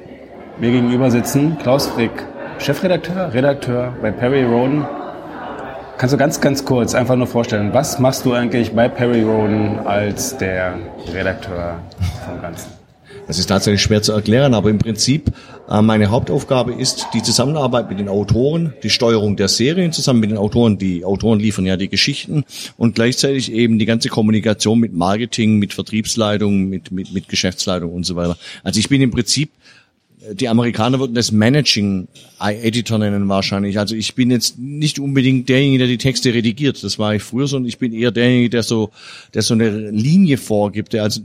mir 0.59 0.71
gegenüber 0.71 1.11
sitzen. 1.11 1.57
Klaus 1.59 1.87
Frick, 1.87 2.11
Chefredakteur, 2.59 3.33
Redakteur 3.33 3.95
bei 4.03 4.11
Perry 4.11 4.45
Roden. 4.45 4.87
Kannst 5.97 6.15
du 6.15 6.19
ganz, 6.19 6.41
ganz 6.41 6.65
kurz 6.65 6.95
einfach 6.95 7.17
nur 7.17 7.27
vorstellen, 7.27 7.71
was 7.73 7.99
machst 7.99 8.25
du 8.25 8.33
eigentlich 8.33 8.75
bei 8.75 8.89
Perry 8.89 9.23
Roden 9.23 9.81
als 9.85 10.37
der 10.37 10.75
Redakteur 11.13 11.81
vom 12.25 12.41
Ganzen? 12.41 12.78
Das 13.29 13.39
ist 13.39 13.47
tatsächlich 13.47 13.83
schwer 13.83 14.01
zu 14.01 14.13
erklären, 14.13 14.55
aber 14.55 14.71
im 14.71 14.79
Prinzip 14.79 15.31
äh, 15.69 15.83
meine 15.83 16.11
Hauptaufgabe 16.11 16.73
ist 16.73 17.09
die 17.13 17.23
Zusammenarbeit 17.23 17.91
mit 17.91 17.99
den 17.99 18.09
Autoren, 18.09 18.73
die 18.83 18.89
Steuerung 18.89 19.37
der 19.37 19.49
Serien 19.49 19.93
zusammen 19.93 20.21
mit 20.21 20.31
den 20.31 20.39
Autoren. 20.39 20.79
Die 20.79 21.05
Autoren 21.05 21.39
liefern 21.39 21.67
ja 21.67 21.77
die 21.77 21.91
Geschichten 21.91 22.45
und 22.79 22.95
gleichzeitig 22.95 23.53
eben 23.53 23.79
die 23.79 23.85
ganze 23.85 24.09
Kommunikation 24.09 24.81
mit 24.81 24.95
Marketing, 24.95 25.59
mit 25.59 25.75
Vertriebsleitung, 25.75 26.71
mit, 26.71 26.91
mit, 26.91 27.13
mit 27.13 27.29
Geschäftsleitung 27.29 27.93
und 27.93 28.07
so 28.07 28.17
weiter. 28.17 28.39
Also 28.65 28.81
ich 28.81 28.89
bin 28.89 29.03
im 29.03 29.11
Prinzip 29.11 29.51
äh, 30.23 30.35
die 30.35 30.49
Amerikaner 30.49 30.99
würden 30.99 31.15
das 31.15 31.31
Managing 31.31 32.09
Editor 32.41 32.97
nennen 32.97 33.29
wahrscheinlich. 33.29 33.79
Also 33.79 33.95
ich 33.95 34.15
bin 34.15 34.31
jetzt 34.31 34.59
nicht 34.59 34.99
unbedingt 34.99 35.51
derjenige, 35.51 35.81
der 35.81 35.89
die 35.89 35.99
Texte 35.99 36.33
redigiert. 36.33 36.83
Das 36.83 36.99
war 36.99 37.15
ich 37.15 37.23
früher, 37.23 37.47
sondern 37.47 37.69
ich 37.69 37.77
bin 37.77 37.93
eher 37.93 38.11
derjenige, 38.11 38.49
der 38.49 38.63
so, 38.63 38.91
der 39.35 39.43
so 39.43 39.53
eine 39.53 39.91
Linie 39.91 40.39
vorgibt, 40.39 40.95
der 40.95 41.03
also 41.03 41.21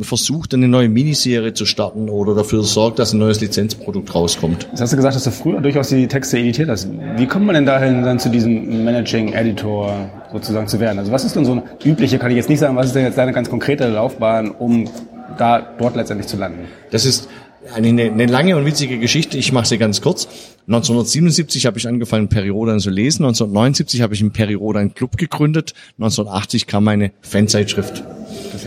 versucht, 0.00 0.54
eine 0.54 0.68
neue 0.68 0.88
Miniserie 0.88 1.52
zu 1.54 1.64
starten 1.64 2.08
oder 2.08 2.34
dafür 2.34 2.62
sorgt, 2.62 2.98
dass 2.98 3.12
ein 3.12 3.18
neues 3.18 3.40
Lizenzprodukt 3.40 4.14
rauskommt. 4.14 4.68
Jetzt 4.70 4.80
hast 4.80 4.92
du 4.92 4.96
gesagt, 4.96 5.14
dass 5.14 5.24
du 5.24 5.30
früher 5.30 5.60
durchaus 5.60 5.88
die 5.88 6.06
Texte 6.08 6.38
editiert 6.38 6.68
hast. 6.68 6.88
Wie 7.16 7.26
kommt 7.26 7.46
man 7.46 7.54
denn 7.54 7.66
dahin, 7.66 8.02
dann 8.02 8.18
zu 8.18 8.28
diesem 8.28 8.84
Managing 8.84 9.32
Editor 9.32 10.10
sozusagen 10.32 10.66
zu 10.68 10.80
werden? 10.80 10.98
Also 10.98 11.12
was 11.12 11.24
ist 11.24 11.36
denn 11.36 11.44
so 11.44 11.52
eine 11.52 11.62
übliche, 11.84 12.18
kann 12.18 12.30
ich 12.30 12.36
jetzt 12.36 12.48
nicht 12.48 12.58
sagen, 12.58 12.76
was 12.76 12.86
ist 12.86 12.94
denn 12.94 13.04
jetzt 13.04 13.18
deine 13.18 13.32
ganz 13.32 13.48
konkrete 13.48 13.88
Laufbahn, 13.88 14.50
um 14.50 14.88
da 15.36 15.60
dort 15.60 15.96
letztendlich 15.96 16.28
zu 16.28 16.36
landen? 16.36 16.66
Das 16.90 17.04
ist 17.04 17.28
eine, 17.74 18.02
eine 18.02 18.26
lange 18.26 18.56
und 18.56 18.64
witzige 18.64 18.98
Geschichte. 18.98 19.38
Ich 19.38 19.52
mache 19.52 19.66
sie 19.66 19.78
ganz 19.78 20.00
kurz. 20.00 20.26
1977 20.66 21.66
habe 21.66 21.78
ich 21.78 21.86
angefangen, 21.86 22.28
Periodan 22.28 22.80
zu 22.80 22.90
lesen. 22.90 23.24
1979 23.24 24.02
habe 24.02 24.14
ich 24.14 24.20
einen 24.20 24.32
Periodan 24.32 24.94
Club 24.94 25.16
gegründet. 25.16 25.74
1980 25.98 26.66
kam 26.66 26.84
meine 26.84 27.12
Fanzeitschrift 27.20 28.02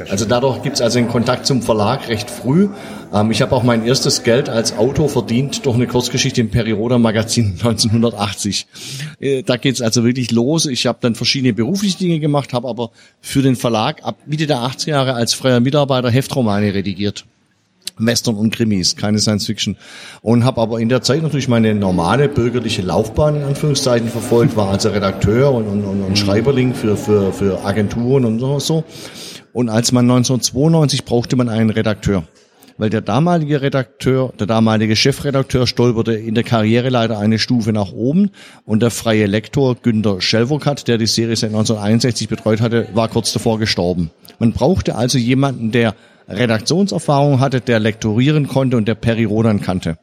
also 0.09 0.25
dadurch 0.25 0.61
gibt 0.61 0.75
es 0.75 0.81
also 0.81 0.99
einen 0.99 1.07
Kontakt 1.07 1.45
zum 1.45 1.61
Verlag 1.61 2.07
recht 2.07 2.29
früh. 2.29 2.69
Ähm, 3.13 3.31
ich 3.31 3.41
habe 3.41 3.55
auch 3.55 3.63
mein 3.63 3.85
erstes 3.85 4.23
Geld 4.23 4.49
als 4.49 4.77
Autor 4.77 5.09
verdient 5.09 5.65
durch 5.65 5.75
eine 5.75 5.87
Kurzgeschichte 5.87 6.41
im 6.41 6.49
Perioda 6.49 6.97
Magazin 6.97 7.45
1980. 7.59 8.67
Äh, 9.19 9.43
da 9.43 9.57
geht 9.57 9.75
es 9.75 9.81
also 9.81 10.03
wirklich 10.03 10.31
los. 10.31 10.65
Ich 10.65 10.87
habe 10.87 10.99
dann 11.01 11.15
verschiedene 11.15 11.53
berufliche 11.53 11.97
Dinge 11.97 12.19
gemacht, 12.19 12.53
habe 12.53 12.67
aber 12.67 12.91
für 13.21 13.41
den 13.41 13.55
Verlag 13.55 14.03
ab 14.03 14.17
Mitte 14.25 14.47
der 14.47 14.57
80er 14.57 14.89
Jahre 14.89 15.13
als 15.13 15.33
freier 15.33 15.59
Mitarbeiter 15.59 16.09
Heftromane 16.09 16.73
redigiert. 16.73 17.25
Western 17.97 18.35
und 18.35 18.53
Krimis, 18.53 18.95
keine 18.95 19.19
Science 19.19 19.45
Fiction. 19.45 19.77
Und 20.21 20.43
habe 20.43 20.61
aber 20.61 20.79
in 20.79 20.89
der 20.89 21.01
Zeit 21.01 21.21
natürlich 21.21 21.47
meine 21.47 21.73
normale 21.75 22.29
bürgerliche 22.29 22.81
Laufbahn 22.81 23.35
in 23.35 23.43
Anführungszeichen 23.43 24.09
verfolgt, 24.09 24.55
war 24.55 24.69
also 24.69 24.89
Redakteur 24.89 25.53
und, 25.53 25.67
und, 25.67 25.83
und 25.83 26.17
Schreiberling 26.17 26.73
für, 26.73 26.97
für, 26.97 27.33
für 27.33 27.63
Agenturen 27.63 28.25
und 28.25 28.39
so. 28.59 28.83
Und 29.53 29.69
als 29.69 29.91
man 29.91 30.09
1992 30.09 31.05
brauchte 31.05 31.35
man 31.35 31.49
einen 31.49 31.69
Redakteur. 31.69 32.23
Weil 32.77 32.89
der 32.89 33.01
damalige 33.01 33.61
Redakteur, 33.61 34.33
der 34.39 34.47
damalige 34.47 34.95
Chefredakteur 34.95 35.67
stolperte 35.67 36.13
in 36.13 36.33
der 36.33 36.43
Karriere 36.43 36.89
leider 36.89 37.19
eine 37.19 37.37
Stufe 37.37 37.73
nach 37.73 37.91
oben 37.91 38.31
und 38.65 38.81
der 38.81 38.91
freie 38.91 39.27
Lektor 39.27 39.75
Günter 39.75 40.21
Schelvokat, 40.21 40.87
der 40.87 40.97
die 40.97 41.05
Serie 41.05 41.35
seit 41.35 41.49
1961 41.49 42.27
betreut 42.29 42.61
hatte, 42.61 42.87
war 42.93 43.09
kurz 43.09 43.33
davor 43.33 43.59
gestorben. 43.59 44.09
Man 44.39 44.53
brauchte 44.53 44.95
also 44.95 45.17
jemanden, 45.17 45.71
der 45.71 45.95
Redaktionserfahrung 46.27 47.39
hatte, 47.39 47.61
der 47.61 47.79
lektorieren 47.79 48.47
konnte 48.47 48.77
und 48.77 48.87
der 48.87 48.95
Peri 48.95 49.25
Rodan 49.25 49.61
kannte. 49.61 49.97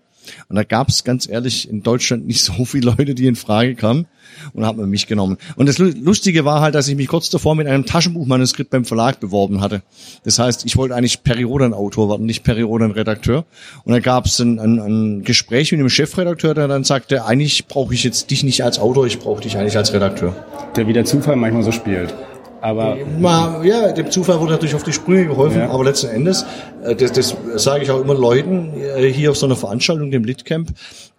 Und 0.48 0.56
da 0.56 0.64
gab 0.64 0.88
es 0.88 1.04
ganz 1.04 1.28
ehrlich 1.28 1.68
in 1.68 1.82
Deutschland 1.82 2.26
nicht 2.26 2.42
so 2.42 2.64
viele 2.64 2.94
Leute, 2.98 3.14
die 3.14 3.26
in 3.26 3.36
Frage 3.36 3.74
kamen 3.74 4.06
und 4.52 4.66
hat 4.66 4.76
man 4.76 4.88
mich 4.88 5.06
genommen. 5.06 5.38
Und 5.56 5.68
das 5.68 5.78
Lustige 5.78 6.44
war 6.44 6.60
halt, 6.60 6.74
dass 6.74 6.88
ich 6.88 6.96
mich 6.96 7.08
kurz 7.08 7.30
davor 7.30 7.54
mit 7.54 7.66
einem 7.66 7.86
Taschenbuchmanuskript 7.86 8.70
beim 8.70 8.84
Verlag 8.84 9.20
beworben 9.20 9.60
hatte. 9.60 9.82
Das 10.24 10.38
heißt, 10.38 10.64
ich 10.64 10.76
wollte 10.76 10.94
eigentlich 10.94 11.22
Perioden-Autor 11.22 12.10
werden, 12.10 12.26
nicht 12.26 12.44
Perioden-Redakteur. 12.44 13.44
Und 13.84 13.92
da 13.92 14.00
gab 14.00 14.26
es 14.26 14.38
ein, 14.38 14.58
ein, 14.58 14.78
ein 14.78 15.22
Gespräch 15.22 15.72
mit 15.72 15.80
dem 15.80 15.88
Chefredakteur, 15.88 16.54
der 16.54 16.68
dann 16.68 16.84
sagte, 16.84 17.24
eigentlich 17.24 17.66
brauche 17.66 17.94
ich 17.94 18.04
jetzt 18.04 18.30
dich 18.30 18.44
nicht 18.44 18.62
als 18.64 18.78
Autor, 18.78 19.06
ich 19.06 19.18
brauche 19.18 19.42
dich 19.42 19.56
eigentlich 19.56 19.76
als 19.76 19.92
Redakteur. 19.92 20.34
Der 20.76 20.86
wie 20.86 20.92
der 20.92 21.04
Zufall 21.04 21.36
manchmal 21.36 21.64
so 21.64 21.72
spielt. 21.72 22.14
Aber 22.60 22.96
Mal, 23.18 23.64
ja, 23.64 23.92
dem 23.92 24.10
Zufall 24.10 24.40
wurde 24.40 24.52
natürlich 24.52 24.74
auf 24.74 24.82
die 24.82 24.92
Sprünge 24.92 25.26
geholfen, 25.26 25.60
ja. 25.60 25.70
aber 25.70 25.84
letzten 25.84 26.08
Endes, 26.08 26.44
äh, 26.82 26.94
das, 26.94 27.12
das 27.12 27.36
sage 27.56 27.84
ich 27.84 27.90
auch 27.90 28.00
immer 28.00 28.14
Leuten 28.14 28.72
äh, 28.74 29.06
hier 29.12 29.30
auf 29.30 29.36
so 29.36 29.46
einer 29.46 29.56
Veranstaltung, 29.56 30.10
dem 30.10 30.24
Litcamp, 30.24 30.70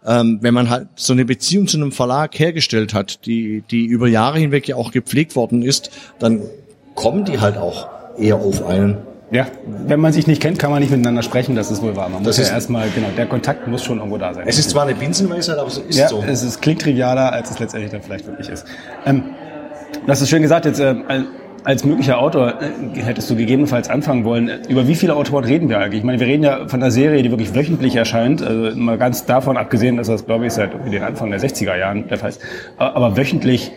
ähm, 0.06 0.40
wenn 0.42 0.54
man 0.54 0.70
halt 0.70 0.88
so 0.96 1.14
eine 1.14 1.26
Beziehung 1.26 1.68
zu 1.68 1.78
einem 1.78 1.92
Verlag 1.92 2.38
hergestellt 2.38 2.94
hat, 2.94 3.26
die, 3.26 3.64
die 3.70 3.86
über 3.86 4.08
Jahre 4.08 4.40
hinweg 4.40 4.68
ja 4.68 4.76
auch 4.76 4.92
gepflegt 4.92 5.36
worden 5.36 5.62
ist, 5.62 5.92
dann 6.20 6.42
kommen 6.96 7.26
die 7.26 7.40
halt 7.40 7.58
auch 7.58 7.88
eher 8.18 8.36
auf 8.36 8.66
einen. 8.66 8.98
Ja, 9.32 9.46
wenn 9.86 10.00
man 10.00 10.12
sich 10.12 10.26
nicht 10.26 10.42
kennt, 10.42 10.58
kann 10.58 10.72
man 10.72 10.80
nicht 10.80 10.90
miteinander 10.90 11.22
sprechen, 11.22 11.56
das 11.56 11.70
ist 11.70 11.84
wohl 11.84 11.96
wahr. 11.96 12.10
Man 12.10 12.24
das 12.24 12.40
muss 12.40 12.48
ja 12.48 12.54
erstmal, 12.56 12.90
genau, 12.90 13.10
der 13.16 13.28
Kontakt 13.28 13.68
muss 13.68 13.84
schon 13.84 14.00
irgendwo 14.00 14.18
da 14.18 14.34
sein. 14.34 14.46
Es 14.48 14.58
ist 14.58 14.72
zwar 14.72 14.84
eine 14.84 14.96
Binsenweisheit, 14.96 15.60
aber 15.60 15.68
es 15.68 15.78
ist 15.78 16.00
ja, 16.00 16.08
so. 16.08 16.24
es 16.28 16.42
ist, 16.42 16.62
klingt 16.62 16.82
trivialer, 16.82 17.32
als 17.32 17.52
es 17.52 17.60
letztendlich 17.60 17.92
dann 17.92 18.02
vielleicht 18.02 18.26
wirklich 18.26 18.50
ist. 18.50 18.66
Ähm, 19.06 19.24
das 20.08 20.22
ist 20.22 20.30
schön 20.30 20.42
gesagt, 20.42 20.66
jetzt 20.66 20.80
äh, 20.80 20.96
als 21.64 21.84
möglicher 21.84 22.20
Autor 22.20 22.62
äh, 22.62 23.00
hättest 23.00 23.30
du 23.30 23.36
gegebenenfalls 23.36 23.90
anfangen 23.90 24.24
wollen. 24.24 24.50
Über 24.70 24.88
wie 24.88 24.96
viele 24.96 25.16
Autoren 25.16 25.44
reden 25.44 25.70
wir 25.70 25.80
eigentlich? 25.80 26.00
Ich 26.00 26.06
meine, 26.06 26.20
wir 26.20 26.28
reden 26.28 26.44
ja 26.44 26.68
von 26.68 26.82
einer 26.82 26.92
Serie, 26.92 27.22
die 27.22 27.32
wirklich 27.32 27.54
wöchentlich 27.56 27.96
erscheint. 27.96 28.42
Also 28.42 28.78
mal 28.78 28.98
ganz 28.98 29.26
davon 29.26 29.58
abgesehen, 29.58 29.98
dass 29.98 30.08
das, 30.08 30.26
glaube 30.26 30.48
ich, 30.48 30.54
seit 30.54 30.72
den 30.92 31.04
Anfang 31.04 31.32
der 31.32 31.40
60er 31.40 31.78
Jahren 31.78 32.08
der 32.08 32.18
Fall 32.18 32.30
ist. 32.30 32.42
Aber 32.78 33.18
wöchentlich 33.18 33.72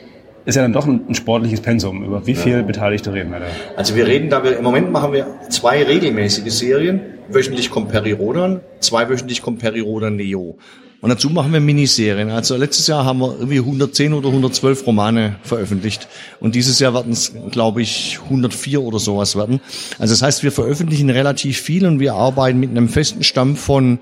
ist 0.45 0.57
ja 0.57 0.63
dann 0.63 0.73
doch 0.73 0.87
ein, 0.87 1.03
ein 1.09 1.15
sportliches 1.15 1.61
Pensum. 1.61 2.05
Über 2.05 2.27
wie 2.27 2.35
viele 2.35 2.59
ja. 2.59 2.63
Beteiligte 2.63 3.13
reden 3.13 3.31
wir 3.31 3.41
da? 3.41 3.47
Also 3.77 3.95
wir 3.95 4.07
reden 4.07 4.29
da, 4.29 4.43
wir, 4.43 4.57
im 4.57 4.65
Moment 4.65 4.91
machen 4.91 5.13
wir 5.13 5.27
zwei 5.51 5.83
regelmäßige 5.83 6.53
Serien. 6.53 7.01
Wöchentlich 7.29 7.71
kommt 7.71 7.91
Peri 7.91 8.13
Rodan, 8.13 8.61
zweiwöchentlich 8.81 9.43
kommt 9.43 9.61
Peri 9.61 9.81
Rodan 9.81 10.17
Neo. 10.17 10.57
Und 11.03 11.09
dazu 11.09 11.31
machen 11.31 11.53
wir 11.53 11.59
Miniserien. 11.59 12.31
Also 12.31 12.57
letztes 12.57 12.87
Jahr 12.87 13.05
haben 13.05 13.19
wir 13.19 13.35
irgendwie 13.35 13.59
110 13.59 14.13
oder 14.15 14.29
112 14.29 14.87
Romane 14.87 15.35
veröffentlicht. 15.43 16.07
Und 16.39 16.55
dieses 16.55 16.79
Jahr 16.79 16.95
werden 16.95 17.11
es, 17.11 17.33
glaube 17.51 17.83
ich, 17.83 18.21
104 18.23 18.81
oder 18.81 19.01
sowas 19.01 19.35
werden. 19.35 19.61
Also 19.99 20.15
das 20.15 20.23
heißt, 20.23 20.45
wir 20.45 20.53
veröffentlichen 20.53 21.11
relativ 21.11 21.61
viel 21.61 21.87
und 21.87 21.99
wir 21.99 22.15
arbeiten 22.15 22.61
mit 22.61 22.71
einem 22.71 22.89
festen 22.89 23.25
Stamm 23.25 23.57
von 23.57 23.99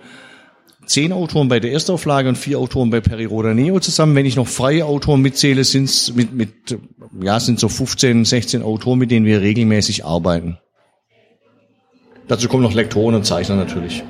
zehn 0.85 1.15
Autoren 1.15 1.49
bei 1.49 1.59
der 1.59 1.73
Erstauflage 1.73 2.29
und 2.29 2.37
vier 2.37 2.59
Autoren 2.59 2.91
bei 2.91 3.01
Periroda 3.01 3.55
Neo 3.55 3.81
zusammen. 3.81 4.15
Wenn 4.15 4.27
ich 4.27 4.37
noch 4.37 4.49
freie 4.49 4.85
Autoren 4.85 5.23
mitzähle, 5.23 5.65
sind 5.65 5.85
es 5.85 6.15
mit, 6.15 6.35
mit, 6.35 6.79
ja, 7.23 7.41
sind 7.41 7.59
so 7.59 7.71
15, 7.71 8.27
16 8.27 8.63
Autoren, 8.63 8.99
mit 8.99 9.11
denen 9.11 9.25
wir 9.25 9.41
regelmäßig 9.41 10.05
arbeiten. 10.05 10.59
Dazu 12.29 12.47
kommen 12.49 12.63
noch 12.63 12.75
Lektoren 12.75 13.15
und 13.15 13.25
Zeichner 13.25 13.57
natürlich. 13.57 14.05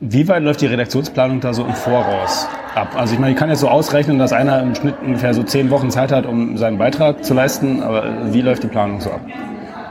Wie 0.00 0.28
weit 0.28 0.44
läuft 0.44 0.60
die 0.60 0.66
Redaktionsplanung 0.66 1.40
da 1.40 1.52
so 1.52 1.64
im 1.64 1.74
Voraus 1.74 2.46
ab? 2.76 2.94
Also 2.94 3.14
ich 3.14 3.18
meine, 3.18 3.32
ich 3.32 3.36
kann 3.36 3.50
jetzt 3.50 3.58
so 3.58 3.68
ausrechnen, 3.68 4.20
dass 4.20 4.32
einer 4.32 4.62
im 4.62 4.76
Schnitt 4.76 4.94
ungefähr 5.04 5.34
so 5.34 5.42
zehn 5.42 5.70
Wochen 5.70 5.90
Zeit 5.90 6.12
hat, 6.12 6.24
um 6.24 6.56
seinen 6.56 6.78
Beitrag 6.78 7.24
zu 7.24 7.34
leisten, 7.34 7.82
aber 7.82 8.32
wie 8.32 8.40
läuft 8.40 8.62
die 8.62 8.68
Planung 8.68 9.00
so 9.00 9.10
ab? 9.10 9.20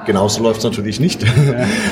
Genauso 0.07 0.41
läuft 0.41 0.59
es 0.59 0.63
natürlich 0.63 1.01
nicht. 1.01 1.25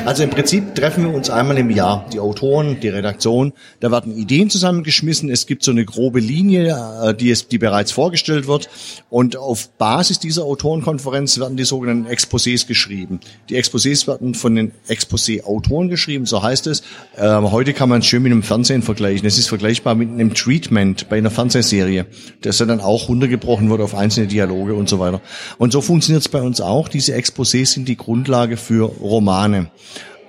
Also 0.05 0.23
im 0.23 0.29
Prinzip 0.29 0.75
treffen 0.75 1.03
wir 1.03 1.13
uns 1.13 1.29
einmal 1.29 1.57
im 1.57 1.69
Jahr, 1.69 2.05
die 2.13 2.19
Autoren, 2.19 2.79
die 2.79 2.87
Redaktion. 2.87 3.51
Da 3.79 3.91
werden 3.91 4.15
Ideen 4.15 4.49
zusammengeschmissen. 4.49 5.29
Es 5.29 5.47
gibt 5.47 5.63
so 5.63 5.71
eine 5.71 5.83
grobe 5.83 6.19
Linie, 6.19 6.77
äh, 7.03 7.13
die, 7.13 7.31
es, 7.31 7.47
die 7.47 7.57
bereits 7.57 7.91
vorgestellt 7.91 8.47
wird. 8.47 8.69
Und 9.09 9.35
auf 9.35 9.69
Basis 9.77 10.19
dieser 10.19 10.43
Autorenkonferenz 10.43 11.39
werden 11.39 11.57
die 11.57 11.65
sogenannten 11.65 12.07
Exposés 12.07 12.67
geschrieben. 12.67 13.19
Die 13.49 13.57
Exposés 13.57 14.07
werden 14.07 14.33
von 14.33 14.55
den 14.55 14.71
Exposé-Autoren 14.87 15.89
geschrieben, 15.89 16.25
so 16.25 16.41
heißt 16.41 16.67
es. 16.67 16.83
Ähm, 17.17 17.51
heute 17.51 17.73
kann 17.73 17.89
man 17.89 17.99
es 17.99 18.05
schön 18.05 18.23
mit 18.23 18.31
einem 18.31 18.43
Fernsehen 18.43 18.81
vergleichen. 18.81 19.27
Es 19.27 19.37
ist 19.37 19.49
vergleichbar 19.49 19.95
mit 19.95 20.09
einem 20.09 20.33
Treatment 20.33 21.09
bei 21.09 21.17
einer 21.17 21.31
Fernsehserie, 21.31 22.05
das 22.41 22.59
dann 22.59 22.79
auch 22.79 23.09
runtergebrochen 23.09 23.69
wird 23.69 23.81
auf 23.81 23.93
einzelne 23.93 24.27
Dialoge 24.27 24.75
und 24.75 24.87
so 24.87 24.99
weiter. 24.99 25.19
Und 25.57 25.73
so 25.73 25.81
funktioniert 25.81 26.21
es 26.21 26.29
bei 26.29 26.41
uns 26.41 26.61
auch. 26.61 26.87
Diese 26.87 27.13
Exposés 27.13 27.73
sind 27.73 27.89
die 27.89 28.04
Grundlage 28.05 28.55
für 28.57 28.83
Romane. 28.83 29.69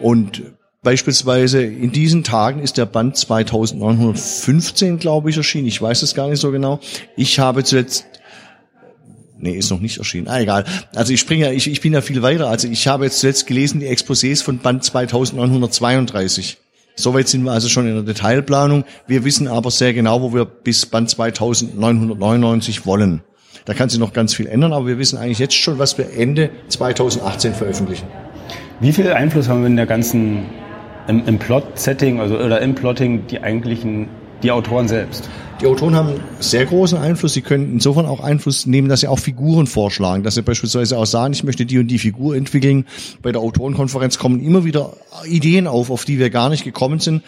Und 0.01 0.43
Beispielsweise 0.87 1.65
in 1.65 1.91
diesen 1.91 2.23
Tagen 2.23 2.61
ist 2.61 2.77
der 2.77 2.87
Band 2.87 3.17
2915, 3.17 5.01
glaube 5.01 5.31
ich, 5.31 5.37
erschienen. 5.37 5.67
Ich 5.67 5.83
weiß 5.83 6.03
es 6.03 6.15
gar 6.15 6.29
nicht 6.29 6.39
so 6.39 6.53
genau. 6.53 6.79
Ich 7.17 7.41
habe 7.41 7.65
zuletzt 7.65 8.07
Nee, 9.37 9.57
ist 9.57 9.71
noch 9.71 9.81
nicht 9.81 9.99
erschienen. 9.99 10.29
Ah, 10.29 10.41
egal. 10.41 10.65
Also 10.95 11.13
ich 11.13 11.19
springe 11.19 11.47
ja, 11.47 11.51
ich, 11.51 11.69
ich 11.69 11.81
bin 11.81 11.93
ja 11.93 12.03
viel 12.03 12.23
weiter. 12.23 12.49
Also 12.49 12.69
ich 12.69 12.87
habe 12.87 13.05
jetzt 13.05 13.19
zuletzt 13.19 13.49
gelesen 13.49 13.81
die 13.81 13.89
Exposés 13.89 14.45
von 14.45 14.59
Band 14.59 14.85
2932. 14.85 16.59
Soweit 16.95 17.27
sind 17.27 17.43
wir 17.43 17.51
also 17.51 17.69
schon 17.69 17.89
in 17.89 17.95
der 17.95 18.05
Detailplanung. 18.05 18.85
Wir 19.09 19.25
wissen 19.25 19.49
aber 19.49 19.73
sehr 19.73 19.93
genau, 19.93 20.23
wo 20.23 20.33
wir 20.33 20.45
bis 20.45 20.87
Band 20.87 21.11
2999 21.11 22.87
wollen. 22.87 23.23
Da 23.65 23.75
kann 23.75 23.89
sich 23.89 23.99
noch 23.99 24.13
ganz 24.13 24.35
viel 24.35 24.47
ändern, 24.47 24.73
aber 24.73 24.87
wir 24.87 24.99
wissen 24.99 25.19
eigentlich 25.19 25.39
jetzt 25.39 25.55
schon, 25.55 25.79
was 25.79 25.99
wir 25.99 26.13
Ende 26.17 26.51
2018 26.69 27.55
veröffentlichen. 27.55 28.07
Wie 28.81 28.93
viel 28.93 29.11
Einfluss 29.11 29.49
haben 29.49 29.61
wir 29.61 29.69
in 29.69 29.77
der 29.77 29.87
ganzen, 29.87 30.47
im, 31.09 31.27
im 31.27 31.39
Plot-Setting 31.39 32.21
also, 32.21 32.39
oder 32.39 32.61
im 32.61 32.75
Plotting 32.75 33.27
die 33.27 33.41
eigentlichen, 33.41 34.09
die 34.43 34.51
Autoren 34.51 34.87
selbst? 34.87 35.29
Die 35.63 35.67
Autoren 35.67 35.95
haben 35.95 36.21
sehr 36.39 36.67
großen 36.67 36.99
Einfluss. 36.99 37.33
Sie 37.33 37.41
können 37.41 37.73
insofern 37.73 38.05
auch 38.05 38.21
Einfluss 38.21 38.67
nehmen, 38.67 38.91
dass 38.91 39.01
sie 39.01 39.09
auch 39.09 39.19
Figuren 39.19 39.67
vorschlagen, 39.67 40.23
dass 40.23 40.35
sie 40.35 40.43
beispielsweise 40.43 40.99
auch 40.99 41.07
sagen, 41.07 41.33
ich 41.33 41.45
möchte 41.45 41.65
die 41.65 41.79
und 41.79 41.87
die 41.87 41.99
Figur 41.99 42.37
entwickeln. 42.37 42.85
Bei 43.23 43.33
der 43.33 43.41
Autorenkonferenz 43.41 44.19
kommen 44.19 44.45
immer 44.45 44.67
wieder 44.67 44.93
Ideen 45.25 45.67
auf, 45.67 45.91
auf 45.91 46.05
die 46.05 46.19
wir 46.19 46.29
gar 46.29 46.51
nicht 46.51 46.65
gekommen 46.65 47.01
sind 47.01 47.23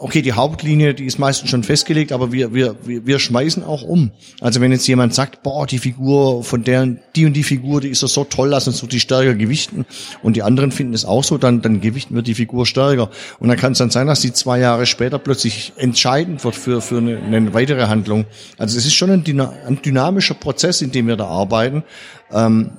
okay, 0.00 0.22
die 0.22 0.32
Hauptlinie, 0.32 0.94
die 0.94 1.04
ist 1.04 1.18
meistens 1.18 1.50
schon 1.50 1.62
festgelegt, 1.62 2.12
aber 2.12 2.32
wir, 2.32 2.54
wir, 2.54 2.76
wir, 2.84 3.18
schmeißen 3.18 3.62
auch 3.62 3.82
um. 3.82 4.10
Also 4.40 4.60
wenn 4.60 4.72
jetzt 4.72 4.86
jemand 4.86 5.14
sagt, 5.14 5.42
boah, 5.42 5.66
die 5.66 5.78
Figur 5.78 6.42
von 6.42 6.64
der, 6.64 6.86
die 7.14 7.26
und 7.26 7.34
die 7.34 7.42
Figur, 7.42 7.80
die 7.80 7.88
ist 7.88 8.02
doch 8.02 8.08
so 8.08 8.24
toll, 8.24 8.48
lass 8.48 8.66
uns 8.66 8.80
doch 8.80 8.88
die 8.88 9.00
stärker 9.00 9.34
gewichten. 9.34 9.84
Und 10.22 10.36
die 10.36 10.42
anderen 10.42 10.72
finden 10.72 10.94
es 10.94 11.04
auch 11.04 11.22
so, 11.22 11.38
dann, 11.38 11.60
dann 11.60 11.80
gewichten 11.80 12.14
wir 12.14 12.22
die 12.22 12.34
Figur 12.34 12.66
stärker. 12.66 13.10
Und 13.38 13.48
dann 13.48 13.58
kann 13.58 13.72
es 13.72 13.78
dann 13.78 13.90
sein, 13.90 14.06
dass 14.06 14.20
die 14.20 14.32
zwei 14.32 14.58
Jahre 14.58 14.86
später 14.86 15.18
plötzlich 15.18 15.74
entscheidend 15.76 16.42
wird 16.44 16.56
für, 16.56 16.80
für 16.80 16.98
eine, 16.98 17.18
eine 17.18 17.52
weitere 17.52 17.86
Handlung. 17.86 18.24
Also 18.56 18.78
es 18.78 18.86
ist 18.86 18.94
schon 18.94 19.10
ein, 19.10 19.24
ein 19.66 19.82
dynamischer 19.82 20.34
Prozess, 20.34 20.80
in 20.82 20.92
dem 20.92 21.08
wir 21.08 21.16
da 21.16 21.26
arbeiten. 21.26 21.84
Ähm, 22.32 22.70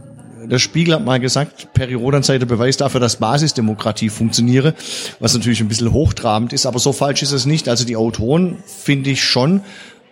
der 0.46 0.60
Spiegel 0.60 0.96
hat 0.96 1.06
mal 1.06 1.20
gesagt, 1.20 1.74
Peri 1.74 1.98
sei 2.24 2.38
der 2.38 2.46
Beweis 2.46 2.78
dafür, 2.78 3.00
dass 3.00 3.18
Basisdemokratie 3.18 4.10
funktioniere, 4.10 4.74
was 5.20 5.34
natürlich 5.34 5.62
ein 5.62 5.68
bisschen 5.68 5.94
hochtrabend 5.94 6.54
ist, 6.54 6.66
aber 6.66 6.80
so 6.80 6.94
falsch 6.94 7.22
ist 7.22 7.32
es 7.32 7.46
nicht. 7.46 7.70
Also 7.70 7.86
die 7.86 7.96
Autoren 7.96 8.58
finde 8.66 9.12
ich 9.12 9.24
schon, 9.24 9.62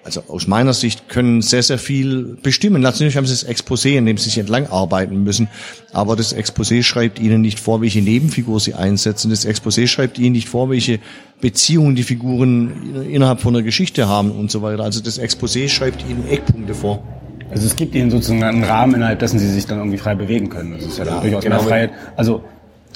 also 0.04 0.24
aus 0.28 0.48
meiner 0.48 0.74
Sicht 0.74 1.10
können 1.10 1.42
sehr, 1.42 1.62
sehr 1.62 1.78
viel 1.78 2.38
bestimmen. 2.42 2.82
Natürlich 2.82 3.18
haben 3.18 3.26
sie 3.26 3.34
das 3.34 3.48
Exposé, 3.48 3.98
in 3.98 4.06
dem 4.06 4.18
sie 4.18 4.26
sich 4.26 4.38
entlang 4.38 4.68
arbeiten 4.68 5.24
müssen. 5.24 5.50
Aber 5.92 6.16
das 6.16 6.36
Exposé 6.36 6.84
schreibt 6.84 7.20
ihnen 7.20 7.42
nicht 7.42 7.60
vor, 7.60 7.82
welche 7.82 8.02
Nebenfigur 8.02 8.60
sie 8.60 8.74
einsetzen. 8.74 9.30
Das 9.30 9.46
Exposé 9.46 9.88
schreibt 9.88 10.18
ihnen 10.18 10.32
nicht 10.32 10.50
vor, 10.50 10.70
welche 10.70 11.00
Beziehungen 11.42 11.96
die 11.96 12.04
Figuren 12.04 13.06
innerhalb 13.10 13.42
von 13.42 13.54
der 13.54 13.64
Geschichte 13.64 14.08
haben 14.08 14.32
und 14.32 14.50
so 14.50 14.62
weiter. 14.62 14.84
Also 14.84 15.02
das 15.02 15.20
Exposé 15.20 15.70
schreibt 15.70 16.04
ihnen 16.10 16.28
Eckpunkte 16.28 16.74
vor. 16.74 17.04
Also 17.52 17.66
es 17.66 17.76
gibt 17.76 17.96
ihnen 17.96 18.12
sozusagen 18.12 18.44
einen 18.44 18.64
Rahmen, 18.64 18.96
innerhalb 18.96 19.20
dessen 19.20 19.40
sie 19.40 19.50
sich 19.50 19.66
dann 19.66 19.80
irgendwie 19.80 19.98
frei 19.98 20.16
bewegen 20.16 20.50
können. 20.50 20.74
Das 20.74 20.86
ist 20.86 20.98
ja, 21.00 21.06
ja 21.06 21.20
durchaus 21.20 21.44
genau. 21.44 21.58
mehr 21.58 21.66
Freiheit. 21.66 21.92
Also 22.16 22.44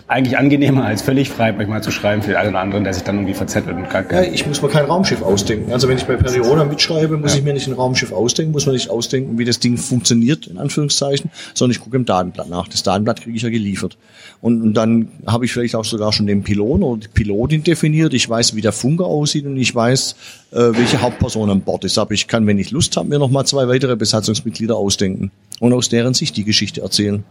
eigentlich 0.07 0.38
angenehmer 0.38 0.86
als 0.86 1.01
völlig 1.01 1.29
frei 1.29 1.51
manchmal 1.53 1.81
zu 1.81 1.91
schreiben 1.91 2.22
für 2.22 2.29
den 2.29 2.38
einen 2.38 2.50
oder 2.50 2.60
anderen, 2.60 2.83
der 2.83 2.93
sich 2.93 3.03
dann 3.03 3.15
irgendwie 3.15 3.33
verzettelt 3.33 3.75
und 3.75 3.89
kein 3.89 4.05
ja, 4.12 4.24
Ich 4.24 4.45
muss 4.45 4.62
mir 4.62 4.69
kein 4.69 4.86
Raumschiff 4.86 5.22
ausdenken. 5.22 5.72
Also 5.72 5.88
wenn 5.88 5.98
ich 5.98 6.05
bei 6.05 6.15
Periona 6.15 6.65
mitschreibe, 6.65 7.17
muss 7.17 7.31
ja. 7.31 7.39
ich 7.39 7.43
mir 7.43 7.53
nicht 7.53 7.67
ein 7.67 7.74
Raumschiff 7.74 8.12
ausdenken, 8.12 8.51
muss 8.51 8.65
man 8.65 8.75
nicht 8.75 8.89
ausdenken, 8.89 9.38
wie 9.38 9.45
das 9.45 9.60
Ding 9.60 9.77
funktioniert, 9.77 10.48
in 10.48 10.57
Anführungszeichen, 10.57 11.31
sondern 11.53 11.72
ich 11.75 11.79
gucke 11.79 11.95
im 11.95 12.05
Datenblatt 12.05 12.50
nach. 12.50 12.67
Das 12.67 12.83
Datenblatt 12.83 13.22
kriege 13.22 13.36
ich 13.36 13.43
ja 13.43 13.50
geliefert. 13.50 13.98
Und, 14.41 14.62
und 14.62 14.74
dann 14.74 15.07
habe 15.25 15.45
ich 15.45 15.53
vielleicht 15.53 15.75
auch 15.75 15.86
sogar 15.86 16.12
schon 16.12 16.27
den 16.27 16.43
Pilot 16.43 16.81
oder 16.81 17.00
die 17.00 17.07
Pilotin 17.07 17.63
definiert. 17.63 18.13
Ich 18.13 18.29
weiß, 18.29 18.55
wie 18.55 18.62
der 18.62 18.74
Funker 18.74 19.05
aussieht 19.05 19.45
und 19.45 19.55
ich 19.57 19.74
weiß, 19.74 20.15
äh, 20.51 20.57
welche 20.74 21.01
Hauptperson 21.01 21.50
an 21.50 21.62
Bord 21.62 21.86
ist. 21.86 21.98
Aber 21.98 22.12
ich 22.12 22.27
kann, 22.27 22.45
wenn 22.45 22.60
ich 22.60 22.72
Lust 22.72 22.98
habe, 22.98 23.07
mir 23.07 23.19
nochmal 23.19 23.45
zwei 23.45 23.67
weitere 23.67 23.95
Besatzungsmitglieder 23.95 24.75
ausdenken 24.75 25.31
und 25.60 25.72
aus 25.72 25.88
deren 25.88 26.13
Sicht 26.13 26.36
die 26.36 26.43
Geschichte 26.43 26.81
erzählen. 26.81 27.24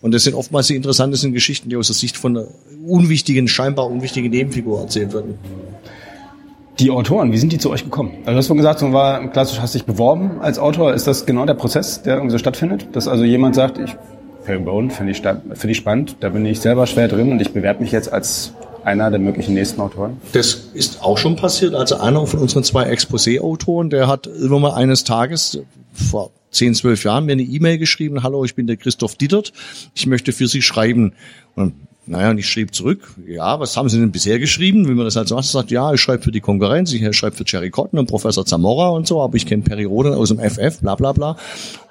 Und 0.00 0.12
das 0.12 0.24
sind 0.24 0.34
oftmals 0.34 0.66
die 0.66 0.76
interessantesten 0.76 1.32
Geschichten, 1.32 1.70
die 1.70 1.76
aus 1.76 1.86
der 1.86 1.96
Sicht 1.96 2.16
von 2.16 2.46
unwichtigen, 2.86 3.48
scheinbar 3.48 3.90
unwichtigen 3.90 4.30
Nebenfigur 4.30 4.80
erzählt 4.80 5.14
werden. 5.14 5.38
Die 6.78 6.90
Autoren, 6.90 7.32
wie 7.32 7.38
sind 7.38 7.52
die 7.52 7.58
zu 7.58 7.70
euch 7.70 7.84
gekommen? 7.84 8.10
Also 8.20 8.32
du 8.32 8.36
hast 8.36 8.46
vorhin 8.48 8.62
gesagt, 8.62 8.82
du 8.82 8.92
war 8.92 9.30
klassisch, 9.30 9.60
hast 9.60 9.74
dich 9.74 9.84
beworben 9.84 10.40
als 10.40 10.58
Autor. 10.58 10.92
Ist 10.92 11.06
das 11.06 11.24
genau 11.24 11.46
der 11.46 11.54
Prozess, 11.54 12.02
der 12.02 12.14
irgendwie 12.16 12.32
so 12.32 12.38
stattfindet? 12.38 12.88
Dass 12.92 13.06
also 13.06 13.24
jemand 13.24 13.54
sagt, 13.54 13.78
ich 13.78 13.96
Herringbone 14.44 14.90
finde 14.90 15.12
ich, 15.12 15.22
find 15.22 15.70
ich 15.70 15.76
spannend, 15.76 16.16
da 16.20 16.28
bin 16.28 16.44
ich 16.44 16.60
selber 16.60 16.86
schwer 16.86 17.08
drin 17.08 17.32
und 17.32 17.40
ich 17.40 17.52
bewerbe 17.52 17.82
mich 17.82 17.92
jetzt 17.92 18.12
als 18.12 18.52
einer 18.84 19.10
der 19.10 19.20
möglichen 19.20 19.54
nächsten 19.54 19.80
Autoren? 19.80 20.18
Das 20.32 20.54
ist 20.74 21.02
auch 21.02 21.18
schon 21.18 21.36
passiert. 21.36 21.74
Also 21.74 21.96
einer 21.96 22.26
von 22.26 22.40
unseren 22.40 22.64
zwei 22.64 22.90
Exposé-Autoren, 22.92 23.90
der 23.90 24.06
hat 24.06 24.26
immer 24.26 24.58
mal 24.58 24.74
eines 24.74 25.04
Tages 25.04 25.58
vor 25.92 26.30
10, 26.50 26.74
12 26.74 27.04
Jahren 27.04 27.26
mir 27.26 27.32
eine 27.32 27.42
E-Mail 27.42 27.78
geschrieben, 27.78 28.22
hallo, 28.22 28.44
ich 28.44 28.54
bin 28.54 28.66
der 28.66 28.76
Christoph 28.76 29.16
Dittert, 29.16 29.52
ich 29.94 30.06
möchte 30.06 30.32
für 30.32 30.46
Sie 30.46 30.62
schreiben. 30.62 31.12
Und 31.56 31.74
naja, 32.06 32.30
und 32.30 32.38
ich 32.38 32.46
schrieb 32.46 32.74
zurück, 32.74 33.14
ja, 33.26 33.58
was 33.60 33.76
haben 33.78 33.88
Sie 33.88 33.98
denn 33.98 34.12
bisher 34.12 34.38
geschrieben? 34.38 34.86
Wie 34.86 34.92
man 34.92 35.06
das 35.06 35.16
halt 35.16 35.26
so 35.26 35.36
macht, 35.36 35.46
sagt, 35.46 35.70
ja, 35.70 35.92
ich 35.94 36.00
schreibe 36.00 36.22
für 36.22 36.32
die 36.32 36.40
Konkurrenz, 36.40 36.92
ich 36.92 37.16
schreibe 37.16 37.34
für 37.34 37.44
Jerry 37.46 37.70
Cotton 37.70 37.98
und 37.98 38.06
Professor 38.06 38.44
Zamora 38.44 38.88
und 38.88 39.06
so, 39.06 39.22
aber 39.22 39.36
ich 39.36 39.46
kenne 39.46 39.62
Perry 39.62 39.84
Roden 39.84 40.12
aus 40.12 40.28
dem 40.28 40.38
FF, 40.38 40.80
bla 40.80 40.96
bla 40.96 41.12
bla. 41.12 41.36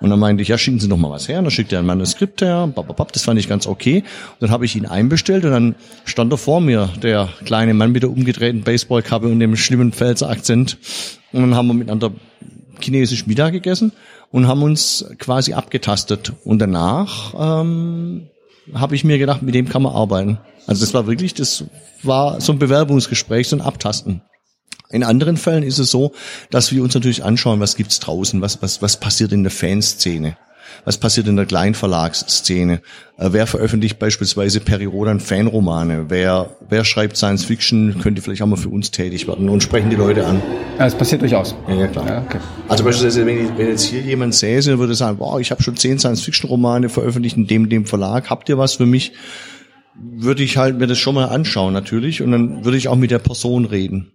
Und 0.01 0.11
dann 0.11 0.19
meinte 0.19 0.43
ich, 0.43 0.49
ja, 0.49 0.57
schicken 0.59 0.79
Sie 0.79 0.87
doch 0.87 0.97
mal 0.97 1.09
was 1.09 1.27
her. 1.27 1.39
Und 1.39 1.45
dann 1.45 1.51
schickt 1.51 1.73
er 1.73 1.79
ein 1.79 1.87
Manuskript 1.87 2.41
her, 2.41 2.67
bababab, 2.67 3.11
das 3.11 3.23
fand 3.23 3.39
ich 3.39 3.49
ganz 3.49 3.65
okay. 3.65 4.03
Und 4.33 4.41
dann 4.41 4.51
habe 4.51 4.65
ich 4.65 4.75
ihn 4.75 4.85
einbestellt 4.85 5.45
und 5.45 5.51
dann 5.51 5.75
stand 6.05 6.31
er 6.31 6.37
vor 6.37 6.61
mir, 6.61 6.89
der 7.01 7.29
kleine 7.43 7.73
Mann 7.73 7.91
mit 7.91 8.03
der 8.03 8.11
umgedrehten 8.11 8.61
Baseballkappe 8.61 9.27
und 9.27 9.39
dem 9.39 9.55
schlimmen 9.55 9.93
Pfälzer 9.93 10.29
Akzent. 10.29 10.77
Und 11.31 11.41
dann 11.41 11.55
haben 11.55 11.67
wir 11.67 11.73
miteinander 11.73 12.11
chinesisch 12.79 13.25
Mittag 13.25 13.53
gegessen 13.53 13.93
und 14.31 14.47
haben 14.47 14.61
uns 14.61 15.05
quasi 15.17 15.53
abgetastet. 15.53 16.33
Und 16.43 16.59
danach 16.59 17.33
ähm, 17.61 18.27
habe 18.73 18.95
ich 18.95 19.03
mir 19.03 19.17
gedacht, 19.17 19.41
mit 19.41 19.55
dem 19.55 19.67
kann 19.67 19.81
man 19.81 19.93
arbeiten. 19.93 20.39
Also 20.67 20.81
das 20.85 20.93
war 20.93 21.07
wirklich, 21.07 21.33
das 21.33 21.65
war 22.03 22.39
so 22.39 22.53
ein 22.53 22.59
Bewerbungsgespräch, 22.59 23.49
so 23.49 23.57
ein 23.57 23.61
Abtasten. 23.61 24.21
In 24.89 25.03
anderen 25.03 25.37
Fällen 25.37 25.63
ist 25.63 25.79
es 25.79 25.89
so, 25.91 26.13
dass 26.51 26.71
wir 26.71 26.83
uns 26.83 26.93
natürlich 26.93 27.23
anschauen, 27.23 27.59
was 27.59 27.75
gibt's 27.75 27.99
draußen, 27.99 28.41
was, 28.41 28.61
was, 28.61 28.81
was 28.81 28.99
passiert 28.99 29.31
in 29.31 29.43
der 29.43 29.51
Fanszene. 29.51 30.37
Was 30.85 30.97
passiert 30.97 31.27
in 31.27 31.35
der 31.35 31.45
Kleinverlagsszene? 31.45 32.81
Äh, 33.17 33.29
wer 33.31 33.47
veröffentlicht 33.47 33.99
beispielsweise 33.99 34.59
Perirodan 34.59 35.19
Fanromane? 35.19 36.05
Wer, 36.09 36.51
wer 36.69 36.85
schreibt 36.85 37.17
Science 37.17 37.45
Fiction? 37.45 37.99
Könnte 38.01 38.21
vielleicht 38.21 38.41
auch 38.41 38.47
mal 38.47 38.55
für 38.55 38.69
uns 38.69 38.91
tätig 38.91 39.27
werden 39.27 39.49
und 39.49 39.61
sprechen 39.61 39.89
die 39.89 39.95
Leute 39.95 40.25
an. 40.25 40.41
Ja, 40.77 40.85
das 40.85 40.95
passiert 40.95 41.21
durchaus. 41.21 41.55
Ja, 41.67 41.75
ja 41.75 41.87
klar. 41.87 42.07
Ja, 42.07 42.21
okay. 42.21 42.39
Also 42.67 42.83
beispielsweise, 42.83 43.25
wenn, 43.25 43.45
ich, 43.45 43.57
wenn 43.57 43.67
jetzt 43.67 43.83
hier 43.83 44.01
jemand 44.01 44.35
säße, 44.35 44.79
würde 44.79 44.95
sagen, 44.95 45.19
wow, 45.19 45.39
ich 45.39 45.51
habe 45.51 45.61
schon 45.61 45.75
zehn 45.75 45.99
Science 45.99 46.21
Fiction 46.21 46.49
Romane 46.49 46.89
veröffentlicht 46.89 47.37
in 47.37 47.47
dem, 47.47 47.69
dem 47.69 47.85
Verlag. 47.85 48.29
Habt 48.29 48.49
ihr 48.49 48.57
was 48.57 48.75
für 48.75 48.85
mich? 48.85 49.13
Würde 49.95 50.41
ich 50.41 50.57
halt 50.57 50.79
mir 50.79 50.87
das 50.87 50.97
schon 50.97 51.13
mal 51.13 51.25
anschauen 51.25 51.73
natürlich 51.73 52.21
und 52.21 52.31
dann 52.31 52.65
würde 52.65 52.77
ich 52.77 52.87
auch 52.87 52.95
mit 52.95 53.11
der 53.11 53.19
Person 53.19 53.65
reden. 53.65 54.12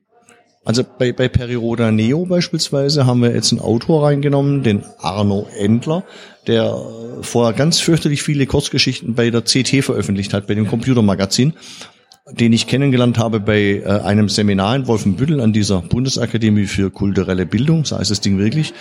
Also 0.68 0.84
bei, 0.84 1.12
bei 1.12 1.28
Periroda 1.28 1.90
Neo 1.90 2.26
beispielsweise 2.26 3.06
haben 3.06 3.22
wir 3.22 3.32
jetzt 3.32 3.52
einen 3.52 3.62
Autor 3.62 4.04
reingenommen, 4.04 4.62
den 4.62 4.84
Arno 4.98 5.46
Endler, 5.56 6.04
der 6.46 6.78
vorher 7.22 7.54
ganz 7.54 7.80
fürchterlich 7.80 8.22
viele 8.22 8.44
Kurzgeschichten 8.44 9.14
bei 9.14 9.30
der 9.30 9.40
CT 9.40 9.82
veröffentlicht 9.82 10.34
hat, 10.34 10.46
bei 10.46 10.54
dem 10.54 10.66
Computermagazin, 10.66 11.54
den 12.30 12.52
ich 12.52 12.66
kennengelernt 12.66 13.16
habe 13.16 13.40
bei 13.40 13.82
äh, 13.82 13.86
einem 13.86 14.28
Seminar 14.28 14.76
in 14.76 14.86
Wolfenbüttel 14.86 15.40
an 15.40 15.54
dieser 15.54 15.80
Bundesakademie 15.80 16.66
für 16.66 16.90
kulturelle 16.90 17.46
Bildung, 17.46 17.86
so 17.86 17.98
heißt 17.98 18.10
das 18.10 18.20
Ding 18.20 18.36
wirklich. 18.36 18.74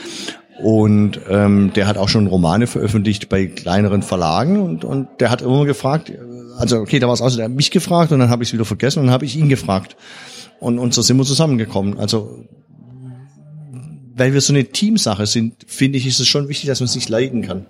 Und 0.62 1.22
ähm, 1.30 1.72
der 1.74 1.88
hat 1.88 1.96
auch 1.96 2.10
schon 2.10 2.28
Romane 2.28 2.68
veröffentlicht 2.68 3.30
bei 3.30 3.46
kleineren 3.46 4.02
Verlagen 4.02 4.60
und, 4.60 4.84
und 4.84 5.08
der 5.22 5.30
hat 5.30 5.42
immer 5.42 5.64
gefragt, 5.64 6.12
also 6.58 6.80
okay, 6.80 7.00
da 7.00 7.08
war 7.08 7.14
es 7.14 7.22
also, 7.22 7.38
der 7.38 7.46
hat 7.46 7.54
mich 7.54 7.72
gefragt 7.72 8.12
und 8.12 8.20
dann 8.20 8.30
habe 8.30 8.44
ich 8.44 8.50
es 8.50 8.54
wieder 8.54 8.66
vergessen 8.66 9.00
und 9.00 9.06
dann 9.06 9.14
habe 9.14 9.24
ich 9.24 9.38
ihn 9.38 9.48
gefragt. 9.48 9.96
Und, 10.60 10.80
und 10.80 10.94
so 10.94 11.02
sind 11.02 11.18
wir 11.18 11.24
zusammengekommen. 11.24 12.00
Also, 12.00 12.46
weil 14.16 14.34
wir 14.34 14.42
so 14.42 14.54
eine 14.54 14.66
Teamsache 14.66 15.26
sind, 15.26 15.54
finde 15.68 15.98
ich, 15.98 16.08
ist 16.08 16.20
es 16.20 16.28
schon 16.28 16.50
wichtig, 16.50 16.68
dass 16.68 16.80
man 16.80 16.88
sich 16.88 17.08
leiden 17.08 17.44
kann. 17.44 17.66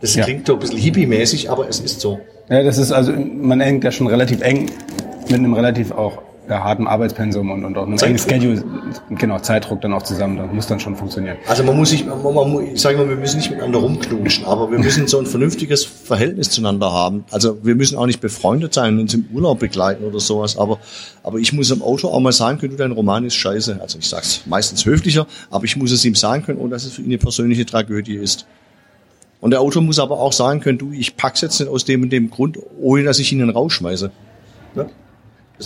Das 0.00 0.14
ja. 0.14 0.24
klingt 0.24 0.48
doch 0.48 0.54
ein 0.54 0.60
bisschen 0.60 0.78
hippie-mäßig, 0.78 1.50
aber 1.50 1.68
es 1.68 1.80
ist 1.80 2.00
so. 2.00 2.20
Ja, 2.48 2.62
das 2.62 2.78
ist 2.78 2.92
also, 2.92 3.12
man 3.12 3.60
hängt 3.60 3.84
ja 3.84 3.92
schon 3.92 4.06
relativ 4.06 4.40
eng 4.40 4.70
mit 5.28 5.38
einem 5.38 5.54
relativ 5.54 5.92
auch 5.92 6.22
hartem 6.58 6.88
Arbeitspensum 6.88 7.50
und, 7.50 7.64
und 7.64 7.78
auch 7.78 7.86
einem 7.86 7.98
engen 7.98 8.18
Schedule, 8.18 8.64
genau, 9.10 9.38
Zeitdruck 9.38 9.80
dann 9.80 9.92
auch 9.92 10.02
zusammen, 10.02 10.36
das 10.36 10.52
muss 10.52 10.66
dann 10.66 10.80
schon 10.80 10.96
funktionieren. 10.96 11.36
Also 11.46 11.62
man 11.62 11.76
muss 11.76 11.90
sich, 11.90 12.04
man, 12.04 12.22
man, 12.22 12.66
ich 12.66 12.80
sage 12.80 12.98
mal, 12.98 13.08
wir 13.08 13.16
müssen 13.16 13.36
nicht 13.36 13.50
miteinander 13.50 13.78
rumknutschen, 13.78 14.44
aber 14.44 14.70
wir 14.70 14.78
müssen 14.78 15.06
so 15.06 15.18
ein 15.18 15.26
vernünftiges 15.26 15.84
Verhältnis 15.84 16.50
zueinander 16.50 16.92
haben. 16.92 17.24
Also 17.30 17.58
wir 17.64 17.74
müssen 17.74 17.96
auch 17.96 18.06
nicht 18.06 18.20
befreundet 18.20 18.74
sein 18.74 18.94
und 18.94 19.00
uns 19.00 19.14
im 19.14 19.26
Urlaub 19.32 19.60
begleiten 19.60 20.04
oder 20.04 20.20
sowas, 20.20 20.56
aber, 20.56 20.78
aber 21.22 21.38
ich 21.38 21.52
muss 21.52 21.70
im 21.70 21.82
Auto 21.82 22.08
auch 22.08 22.20
mal 22.20 22.32
sagen 22.32 22.58
können, 22.58 22.72
du, 22.72 22.76
dein 22.76 22.92
Roman 22.92 23.24
ist 23.24 23.36
scheiße. 23.36 23.78
Also 23.80 23.98
ich 23.98 24.08
sag's 24.08 24.42
meistens 24.46 24.84
höflicher, 24.84 25.26
aber 25.50 25.64
ich 25.64 25.76
muss 25.76 25.92
es 25.92 26.04
ihm 26.04 26.14
sagen 26.14 26.44
können, 26.44 26.58
ohne 26.58 26.70
dass 26.70 26.84
es 26.84 26.94
für 26.94 27.02
ihn 27.02 27.08
eine 27.08 27.18
persönliche 27.18 27.64
Tragödie 27.66 28.16
ist. 28.16 28.46
Und 29.40 29.52
der 29.52 29.60
Autor 29.60 29.82
muss 29.82 29.98
aber 29.98 30.20
auch 30.20 30.32
sagen 30.32 30.60
können, 30.60 30.78
du, 30.78 30.92
ich 30.92 31.16
pack's 31.16 31.40
jetzt 31.40 31.60
nicht 31.60 31.68
aus 31.68 31.84
dem 31.84 32.02
und 32.02 32.10
dem 32.10 32.30
Grund, 32.30 32.58
ohne 32.80 33.04
dass 33.04 33.18
ich 33.18 33.32
ihn 33.32 33.48
rausschmeiße. 33.48 34.10
Ja? 34.76 34.86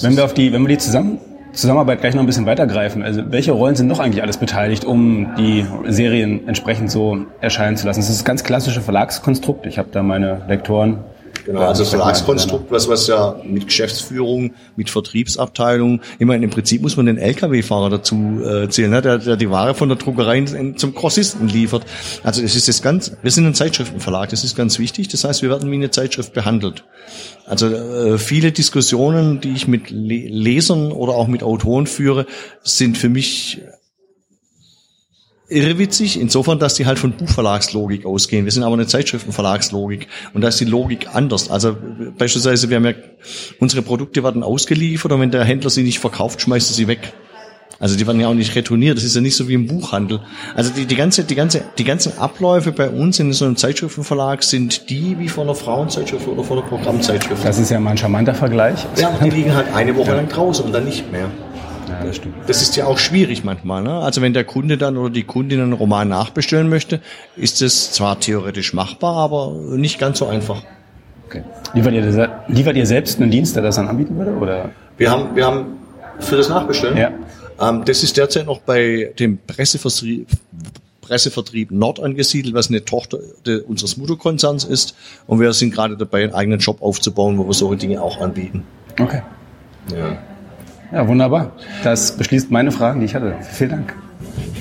Wenn 0.02 0.16
wir 0.16 0.24
auf 0.24 0.34
die, 0.34 0.52
wenn 0.52 0.62
wir 0.62 0.68
die 0.68 0.78
zusammen, 0.78 1.18
Zusammenarbeit 1.52 2.00
gleich 2.00 2.14
noch 2.14 2.22
ein 2.22 2.26
bisschen 2.26 2.46
weitergreifen, 2.46 3.02
also 3.02 3.22
welche 3.30 3.52
Rollen 3.52 3.76
sind 3.76 3.86
noch 3.86 4.00
eigentlich 4.00 4.22
alles 4.22 4.38
beteiligt, 4.38 4.84
um 4.84 5.34
die 5.38 5.64
Serien 5.86 6.48
entsprechend 6.48 6.90
so 6.90 7.26
erscheinen 7.40 7.76
zu 7.76 7.86
lassen? 7.86 8.00
Das 8.00 8.08
ist 8.08 8.18
das 8.18 8.24
ganz 8.24 8.42
klassische 8.42 8.80
Verlagskonstrukt. 8.80 9.66
Ich 9.66 9.78
habe 9.78 9.88
da 9.92 10.02
meine 10.02 10.42
Lektoren 10.48 10.98
Genau, 11.44 11.60
also 11.60 11.84
Verlagskonstrukt, 11.84 12.70
was, 12.70 12.88
was 12.88 13.06
ja 13.06 13.40
mit 13.44 13.66
Geschäftsführung, 13.66 14.54
mit 14.76 14.88
Vertriebsabteilung, 14.88 16.00
immer 16.18 16.34
im 16.34 16.50
Prinzip 16.50 16.82
muss 16.82 16.96
man 16.96 17.06
den 17.06 17.18
LKW-Fahrer 17.18 17.90
dazu 17.90 18.40
äh, 18.42 18.68
zählen, 18.68 18.90
ne, 18.90 19.02
der, 19.02 19.18
der 19.18 19.36
die 19.36 19.50
Ware 19.50 19.74
von 19.74 19.88
der 19.88 19.98
Druckerei 19.98 20.42
zum 20.76 20.94
Grossisten 20.94 21.48
liefert. 21.48 21.84
Also 22.22 22.42
es 22.42 22.56
ist 22.56 22.68
das 22.68 22.82
ganz, 22.82 23.12
wir 23.22 23.30
sind 23.30 23.46
ein 23.46 23.54
Zeitschriftenverlag, 23.54 24.30
das 24.30 24.44
ist 24.44 24.56
ganz 24.56 24.78
wichtig. 24.78 25.08
Das 25.08 25.24
heißt, 25.24 25.42
wir 25.42 25.50
werden 25.50 25.70
wie 25.70 25.74
eine 25.74 25.90
Zeitschrift 25.90 26.32
behandelt. 26.32 26.84
Also 27.46 27.66
äh, 27.66 28.18
viele 28.18 28.52
Diskussionen, 28.52 29.40
die 29.40 29.52
ich 29.52 29.68
mit 29.68 29.90
Lesern 29.90 30.92
oder 30.92 31.12
auch 31.12 31.28
mit 31.28 31.42
Autoren 31.42 31.86
führe, 31.86 32.26
sind 32.62 32.96
für 32.96 33.08
mich 33.08 33.60
irrwitzig, 35.48 36.18
insofern, 36.18 36.58
dass 36.58 36.74
die 36.74 36.86
halt 36.86 36.98
von 36.98 37.12
Buchverlagslogik 37.12 38.06
ausgehen. 38.06 38.44
Wir 38.44 38.52
sind 38.52 38.62
aber 38.62 38.74
eine 38.74 38.86
Zeitschriftenverlagslogik 38.86 40.08
und 40.32 40.40
da 40.40 40.48
ist 40.48 40.60
die 40.60 40.64
Logik 40.64 41.08
anders. 41.14 41.50
Also 41.50 41.76
beispielsweise, 42.16 42.70
wir 42.70 42.76
haben 42.76 42.86
ja, 42.86 42.94
unsere 43.60 43.82
Produkte 43.82 44.24
werden 44.24 44.42
ausgeliefert 44.42 45.12
und 45.12 45.20
wenn 45.20 45.30
der 45.30 45.44
Händler 45.44 45.70
sie 45.70 45.82
nicht 45.82 45.98
verkauft, 45.98 46.40
schmeißt 46.40 46.70
er 46.70 46.74
sie 46.74 46.88
weg. 46.88 47.12
Also 47.80 47.96
die 47.96 48.06
werden 48.06 48.20
ja 48.20 48.28
auch 48.28 48.34
nicht 48.34 48.54
retourniert. 48.54 48.96
Das 48.96 49.04
ist 49.04 49.14
ja 49.14 49.20
nicht 49.20 49.36
so 49.36 49.48
wie 49.48 49.54
im 49.54 49.66
Buchhandel. 49.66 50.20
Also 50.54 50.70
die, 50.70 50.86
die 50.86 50.94
ganze, 50.94 51.24
die 51.24 51.34
ganze, 51.34 51.62
die 51.76 51.84
ganzen 51.84 52.16
Abläufe 52.18 52.72
bei 52.72 52.88
uns 52.88 53.18
in 53.18 53.32
so 53.32 53.44
einem 53.44 53.56
Zeitschriftenverlag 53.56 54.42
sind 54.42 54.88
die 54.90 55.18
wie 55.18 55.28
von 55.28 55.44
einer 55.44 55.54
Frauenzeitschrift 55.54 56.26
oder 56.26 56.44
von 56.44 56.58
einer 56.58 56.66
Programmzeitschrift. 56.68 57.44
Das 57.44 57.58
ist 57.58 57.70
ja 57.70 57.80
mal 57.80 57.90
ein 57.90 57.98
charmanter 57.98 58.34
Vergleich. 58.34 58.86
Ja, 58.96 59.12
die 59.22 59.30
liegen 59.30 59.54
halt 59.54 59.74
eine 59.74 59.94
Woche 59.96 60.12
lang 60.14 60.28
draußen 60.28 60.64
und 60.64 60.72
dann 60.72 60.84
nicht 60.84 61.10
mehr. 61.10 61.30
Ja, 61.88 62.04
das 62.04 62.16
stimmt. 62.16 62.34
Das 62.46 62.62
ist 62.62 62.76
ja 62.76 62.86
auch 62.86 62.98
schwierig 62.98 63.44
manchmal. 63.44 63.82
Ne? 63.82 63.92
Also 63.92 64.22
wenn 64.22 64.32
der 64.32 64.44
Kunde 64.44 64.78
dann 64.78 64.96
oder 64.96 65.10
die 65.10 65.24
Kundin 65.24 65.60
einen 65.60 65.72
Roman 65.72 66.08
nachbestellen 66.08 66.68
möchte, 66.68 67.00
ist 67.36 67.62
es 67.62 67.92
zwar 67.92 68.20
theoretisch 68.20 68.72
machbar, 68.72 69.16
aber 69.16 69.52
nicht 69.52 69.98
ganz 69.98 70.18
so 70.18 70.26
einfach. 70.26 70.62
Okay. 71.26 71.42
Liefert 71.72 71.94
ihr, 71.94 72.42
liefert 72.48 72.76
ihr 72.76 72.86
selbst 72.86 73.20
einen 73.20 73.30
Dienst, 73.30 73.56
der 73.56 73.62
das 73.62 73.76
dann 73.76 73.88
anbieten 73.88 74.16
würde? 74.16 74.32
Oder? 74.32 74.70
Wir 74.96 75.10
haben, 75.10 75.34
wir 75.34 75.46
haben 75.46 75.78
für 76.20 76.36
das 76.36 76.48
Nachbestellen. 76.48 76.96
Ja. 76.96 77.10
Ähm, 77.60 77.84
das 77.84 78.02
ist 78.02 78.16
derzeit 78.16 78.46
noch 78.46 78.60
bei 78.60 79.12
dem 79.18 79.38
Pressevertrieb, 79.38 80.28
Pressevertrieb 81.00 81.70
Nord 81.70 82.00
angesiedelt, 82.00 82.54
was 82.54 82.68
eine 82.68 82.84
Tochter 82.84 83.18
unseres 83.66 83.96
Mutterkonzerns 83.96 84.64
ist. 84.64 84.96
Und 85.26 85.40
wir 85.40 85.52
sind 85.52 85.74
gerade 85.74 85.96
dabei, 85.96 86.24
einen 86.24 86.34
eigenen 86.34 86.60
Shop 86.60 86.82
aufzubauen, 86.82 87.38
wo 87.38 87.46
wir 87.46 87.52
solche 87.52 87.76
Dinge 87.76 88.02
auch 88.02 88.20
anbieten. 88.20 88.64
Okay. 88.98 89.22
Ja. 89.92 90.18
Ja, 90.94 91.08
wunderbar. 91.08 91.50
Das 91.82 92.16
beschließt 92.16 92.52
meine 92.52 92.70
Fragen, 92.70 93.00
die 93.00 93.06
ich 93.06 93.16
hatte. 93.16 93.34
Vielen 93.42 93.70
Dank. 93.70 93.96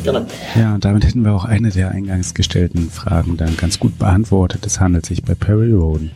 Gerne. 0.02 0.26
Ja, 0.56 0.74
und 0.74 0.84
damit 0.84 1.06
hätten 1.06 1.24
wir 1.24 1.32
auch 1.32 1.46
eine 1.46 1.70
der 1.70 1.92
eingangs 1.92 2.34
gestellten 2.34 2.90
Fragen 2.90 3.38
dann 3.38 3.56
ganz 3.56 3.80
gut 3.80 4.00
beantwortet. 4.00 4.66
Es 4.66 4.80
handelt 4.80 5.06
sich 5.06 5.24
bei 5.24 5.36
Perry 5.36 5.72
Roden 5.72 6.12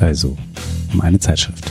also 0.00 0.36
um 0.92 1.00
eine 1.00 1.20
Zeitschrift. 1.20 1.70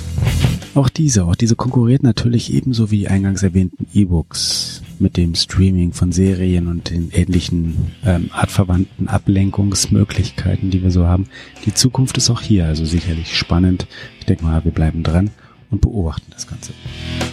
Auch 0.75 0.87
diese, 0.87 1.25
auch 1.25 1.35
diese 1.35 1.57
konkurriert 1.57 2.03
natürlich 2.03 2.53
ebenso 2.53 2.89
wie 2.89 2.99
die 2.99 3.07
eingangs 3.09 3.43
erwähnten 3.43 3.85
E-Books 3.93 4.81
mit 4.97 5.17
dem 5.17 5.35
Streaming 5.35 5.91
von 5.91 6.13
Serien 6.13 6.67
und 6.67 6.89
den 6.89 7.11
ähnlichen 7.11 7.91
ähm, 8.05 8.29
artverwandten 8.31 9.09
Ablenkungsmöglichkeiten, 9.09 10.71
die 10.71 10.81
wir 10.81 10.89
so 10.89 11.05
haben. 11.05 11.27
Die 11.65 11.73
Zukunft 11.73 12.17
ist 12.17 12.29
auch 12.29 12.41
hier 12.41 12.65
also 12.65 12.85
sicherlich 12.85 13.37
spannend. 13.37 13.87
Ich 14.19 14.25
denke 14.25 14.45
mal, 14.45 14.63
wir 14.63 14.71
bleiben 14.71 15.03
dran 15.03 15.31
und 15.73 15.81
beobachten 15.81 16.31
das 16.31 16.47
Ganze. 16.47 16.71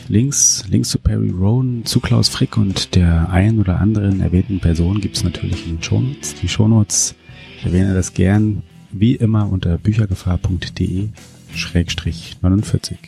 Links, 0.09 0.65
Links 0.69 0.89
zu 0.89 0.99
Perry 0.99 1.31
Rowan, 1.31 1.85
zu 1.85 2.01
Klaus 2.01 2.29
Frick 2.29 2.57
und 2.57 2.97
der 2.97 3.31
ein 3.31 3.61
oder 3.61 3.79
anderen 3.79 4.21
erwähnten 4.21 4.59
Person 4.59 5.01
gibt 5.01 5.17
es 5.17 5.23
natürlich 5.23 5.67
in 5.67 5.77
den 5.77 5.83
Shownotes. 5.83 6.35
Die 6.43 6.49
Shownotes, 6.49 7.15
ich 7.59 7.67
erwähne 7.67 7.95
das 7.95 8.15
gern, 8.15 8.63
wie 8.91 9.15
immer 9.15 9.49
unter 9.51 9.79
büchergefahr.de 9.79 11.09
Schrägstrich 11.55 12.39
49. 12.43 12.99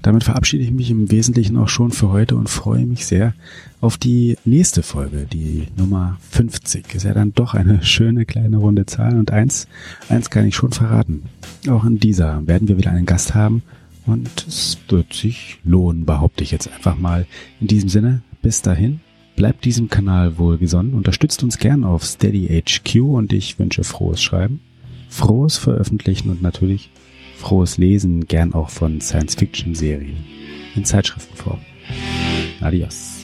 Damit 0.00 0.24
verabschiede 0.24 0.64
ich 0.64 0.70
mich 0.70 0.90
im 0.90 1.10
Wesentlichen 1.10 1.58
auch 1.58 1.68
schon 1.68 1.90
für 1.90 2.08
heute 2.10 2.36
und 2.36 2.48
freue 2.48 2.86
mich 2.86 3.04
sehr 3.04 3.34
auf 3.80 3.98
die 3.98 4.36
nächste 4.44 4.82
Folge, 4.82 5.26
die 5.30 5.66
Nummer 5.76 6.16
50. 6.30 6.94
Ist 6.94 7.04
ja 7.04 7.12
dann 7.12 7.34
doch 7.34 7.52
eine 7.54 7.82
schöne 7.82 8.24
kleine 8.24 8.56
runde 8.56 8.86
Zahl 8.86 9.18
und 9.18 9.30
eins, 9.30 9.66
eins 10.08 10.30
kann 10.30 10.46
ich 10.46 10.54
schon 10.54 10.72
verraten. 10.72 11.24
Auch 11.68 11.84
in 11.84 11.98
dieser 11.98 12.46
werden 12.46 12.68
wir 12.68 12.78
wieder 12.78 12.92
einen 12.92 13.06
Gast 13.06 13.34
haben 13.34 13.62
und 14.06 14.46
es 14.46 14.78
wird 14.88 15.12
sich 15.12 15.58
lohnen, 15.64 16.04
behaupte 16.04 16.44
ich 16.44 16.50
jetzt 16.50 16.70
einfach 16.70 16.96
mal. 16.96 17.26
In 17.60 17.66
diesem 17.66 17.88
Sinne, 17.88 18.22
bis 18.42 18.62
dahin, 18.62 19.00
bleibt 19.36 19.64
diesem 19.64 19.88
Kanal 19.88 20.38
wohlgesonnen, 20.38 20.94
unterstützt 20.94 21.42
uns 21.42 21.58
gern 21.58 21.84
auf 21.84 22.04
SteadyHQ 22.04 22.96
und 23.00 23.32
ich 23.32 23.58
wünsche 23.58 23.84
frohes 23.84 24.22
Schreiben, 24.22 24.60
frohes 25.08 25.56
Veröffentlichen 25.56 26.30
und 26.30 26.42
natürlich 26.42 26.90
frohes 27.36 27.78
Lesen, 27.78 28.26
gern 28.26 28.54
auch 28.54 28.70
von 28.70 29.00
Science-Fiction-Serien 29.00 30.16
in 30.76 30.84
Zeitschriftenform. 30.84 31.60
Adios. 32.60 33.23